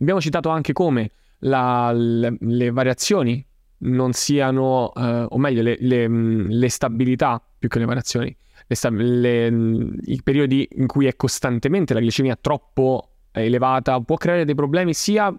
[0.00, 1.10] Abbiamo citato anche come
[1.40, 3.44] la, le, le, variazioni
[3.78, 8.36] non siano, eh, o meglio, le, le, le, stabilità più che le variazioni,
[8.68, 15.34] i periodi in cui è costantemente la glicemia troppo elevata può creare dei problemi sia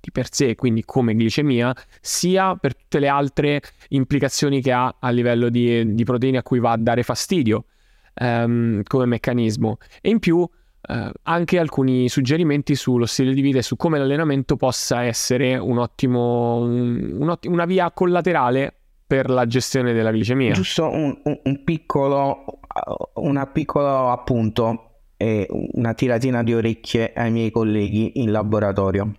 [0.00, 5.10] di per sé, quindi come glicemia, sia per tutte le altre implicazioni che ha a
[5.10, 7.64] livello di, di proteine a cui va a dare fastidio
[8.20, 9.78] um, come meccanismo.
[10.00, 14.56] E in più uh, anche alcuni suggerimenti sullo stile di vita e su come l'allenamento
[14.56, 18.72] possa essere un ottimo, un, un ottimo, una via collaterale
[19.06, 20.52] per la gestione della glicemia.
[20.52, 22.44] Giusto un, un piccolo,
[23.52, 24.87] piccolo appunto
[25.18, 29.12] e una tiratina di orecchie ai miei colleghi in laboratorio.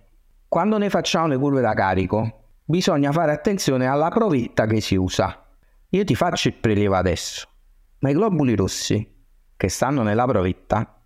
[0.48, 5.46] Quando ne facciamo le curve da carico, bisogna fare attenzione alla provetta che si usa.
[5.90, 7.46] Io ti faccio il prelievo adesso,
[7.98, 9.18] ma i globuli rossi
[9.56, 11.02] che stanno nella provetta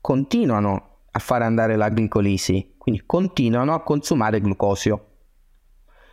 [0.00, 5.06] continuano a fare andare la glicolisi, quindi continuano a consumare glucosio.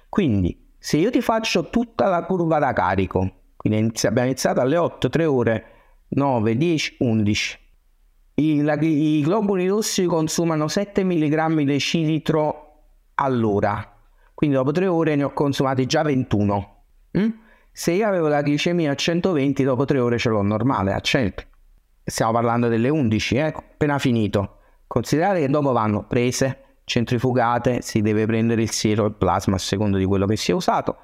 [0.09, 5.09] Quindi, se io ti faccio tutta la curva da carico, quindi abbiamo iniziato alle 8,
[5.09, 5.65] 3 ore,
[6.09, 7.59] 9, 10, 11,
[8.39, 12.83] i, la, I, globuli rossi consumano 7 mg decilitro
[13.15, 13.95] all'ora,
[14.35, 16.83] quindi dopo 3 ore ne ho consumati già 21.
[17.17, 17.29] Mm?
[17.71, 21.43] Se io avevo la glicemia a 120, dopo 3 ore ce l'ho normale a 100.
[22.03, 23.41] Stiamo parlando delle 11, eh?
[23.41, 24.57] appena finito.
[24.85, 29.59] Considerate che dopo vanno prese, centrifugate, si deve prendere il siero e il plasma a
[29.59, 30.97] seconda di quello che si è usato.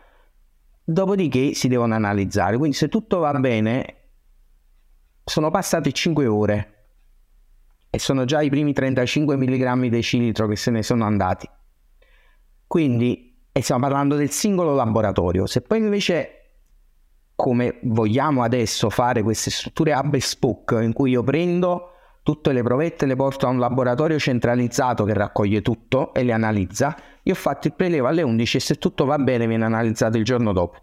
[0.84, 2.58] Dopodiché si devono analizzare.
[2.58, 3.96] Quindi se tutto va bene,
[5.24, 6.73] sono passate 5 ore
[7.96, 11.48] e sono già i primi 35 mg decilitro che se ne sono andati.
[12.66, 15.46] Quindi, e stiamo parlando del singolo laboratorio.
[15.46, 16.30] Se poi invece,
[17.36, 21.92] come vogliamo adesso fare queste strutture hub e spoke, in cui io prendo
[22.24, 26.98] tutte le provette, le porto a un laboratorio centralizzato che raccoglie tutto e le analizza,
[27.22, 30.24] io ho fatto il prelevo alle 11 e se tutto va bene viene analizzato il
[30.24, 30.80] giorno dopo.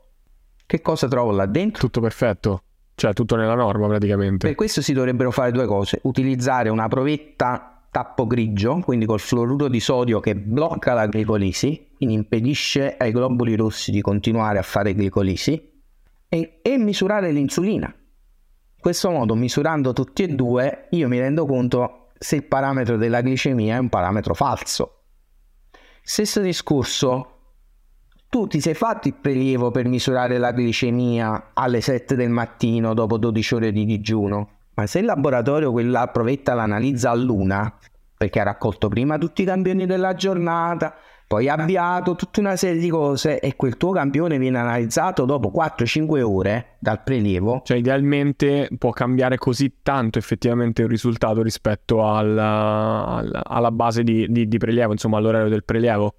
[0.64, 1.80] Che cosa trovo là dentro?
[1.80, 2.62] Tutto perfetto.
[3.00, 4.46] Cioè tutto nella norma praticamente.
[4.46, 6.00] Per questo si dovrebbero fare due cose.
[6.02, 12.14] Utilizzare una provetta tappo grigio, quindi col fluoruro di sodio che blocca la glicolisi, quindi
[12.14, 15.80] impedisce ai globuli rossi di continuare a fare glicolisi,
[16.28, 17.86] e, e misurare l'insulina.
[17.86, 23.22] In questo modo, misurando tutti e due, io mi rendo conto se il parametro della
[23.22, 25.04] glicemia è un parametro falso.
[26.02, 27.39] Stesso discorso
[28.30, 33.18] tu ti sei fatto il prelievo per misurare la glicemia alle 7 del mattino dopo
[33.18, 37.76] 12 ore di digiuno, ma se il laboratorio quella provetta l'analizza all'una,
[38.16, 40.94] perché ha raccolto prima tutti i campioni della giornata,
[41.26, 45.52] poi ha avviato tutta una serie di cose e quel tuo campione viene analizzato dopo
[45.52, 47.62] 4-5 ore dal prelievo.
[47.64, 54.26] Cioè idealmente può cambiare così tanto effettivamente il risultato rispetto alla, alla, alla base di,
[54.28, 56.14] di, di prelievo, insomma all'orario del prelievo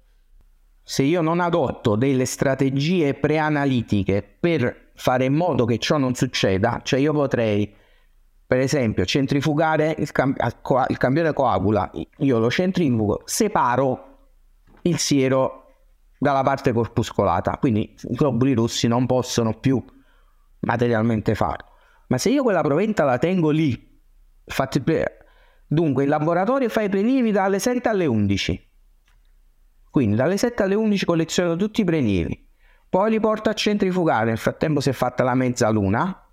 [0.92, 6.80] se io non adotto delle strategie preanalitiche per fare in modo che ciò non succeda,
[6.82, 7.74] cioè io potrei,
[8.46, 10.36] per esempio, centrifugare il, cam-
[10.88, 14.18] il campione coagula, io lo centrifugo, separo
[14.82, 15.64] il siero
[16.18, 19.82] dalla parte corpuscolata, quindi i globuli rossi non possono più
[20.60, 21.68] materialmente farlo.
[22.08, 23.98] Ma se io quella proventa la tengo lì,
[24.84, 25.24] pre-
[25.66, 28.71] dunque il laboratorio fa i prelievi dalle 7 alle 11,
[29.92, 32.48] quindi dalle 7 alle 11 colleziono tutti i prelievi,
[32.88, 36.28] poi li porto a centrifugare, nel frattempo si è fatta la mezzaluna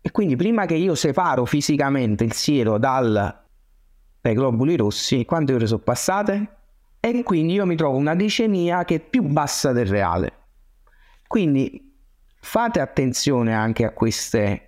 [0.00, 3.44] e quindi prima che io separo fisicamente il siero dal,
[4.20, 6.56] dai globuli rossi, quante ore sono passate?
[7.00, 10.32] E quindi io mi trovo una glicemia che è più bassa del reale.
[11.26, 12.00] Quindi
[12.40, 14.67] fate attenzione anche a queste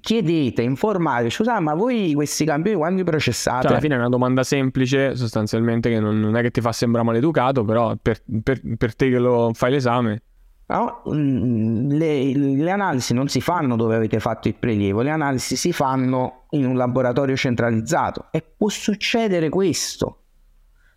[0.00, 3.62] chiedete, informate, scusate, ma voi questi campioni quando li processate?
[3.62, 6.72] Cioè, alla fine è una domanda semplice, sostanzialmente, che non, non è che ti fa
[6.72, 10.22] sembrare maleducato, però per, per, per te che lo fai l'esame.
[10.66, 15.56] No, mm, le, le, analisi non si fanno dove avete fatto il prelievo, le analisi
[15.56, 20.18] si fanno in un laboratorio centralizzato e può succedere questo.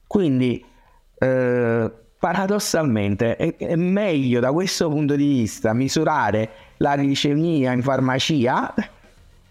[0.06, 0.64] Quindi,
[1.18, 1.92] eh,
[2.24, 8.74] paradossalmente, è, è meglio da questo punto di vista misurare la glicemia in farmacia,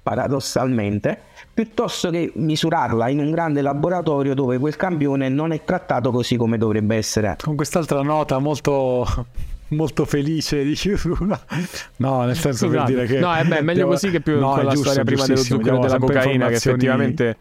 [0.02, 1.20] paradossalmente,
[1.52, 6.56] piuttosto che misurarla in un grande laboratorio dove quel campione non è trattato così come
[6.56, 7.36] dovrebbe essere.
[7.42, 9.26] Con quest'altra nota molto
[9.68, 11.38] molto felice di chiusura.
[11.96, 12.90] No, nel senso Scusate.
[12.90, 13.20] per dire che...
[13.20, 15.80] No, è, beh, meglio così che più no, con la storia prima dello zucchero e
[15.80, 17.36] della cocaina, che effettivamente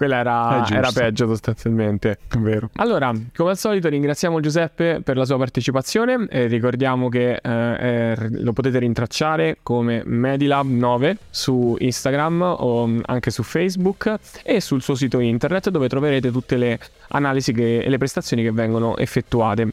[0.00, 2.20] quella era, era, peggio sostanzialmente.
[2.38, 2.70] Vero.
[2.76, 8.54] Allora, come al solito ringraziamo Giuseppe per la sua partecipazione e ricordiamo che eh, lo
[8.54, 15.68] potete rintracciare come Medilab9 su Instagram o anche su Facebook e sul suo sito internet
[15.68, 16.78] dove troverete tutte le
[17.08, 19.70] analisi che, e le prestazioni che vengono effettuate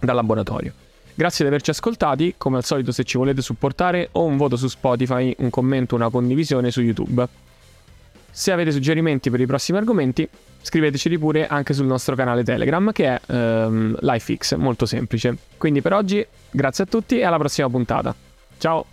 [0.00, 0.72] dal laboratorio.
[1.14, 4.66] Grazie di averci ascoltati, come al solito se ci volete supportare o un voto su
[4.66, 7.28] Spotify, un commento, una condivisione su YouTube.
[8.34, 10.26] Se avete suggerimenti per i prossimi argomenti,
[10.62, 15.36] scriveteceli pure anche sul nostro canale Telegram che è ehm, LifeX, molto semplice.
[15.58, 18.14] Quindi per oggi grazie a tutti e alla prossima puntata.
[18.56, 18.86] Ciao!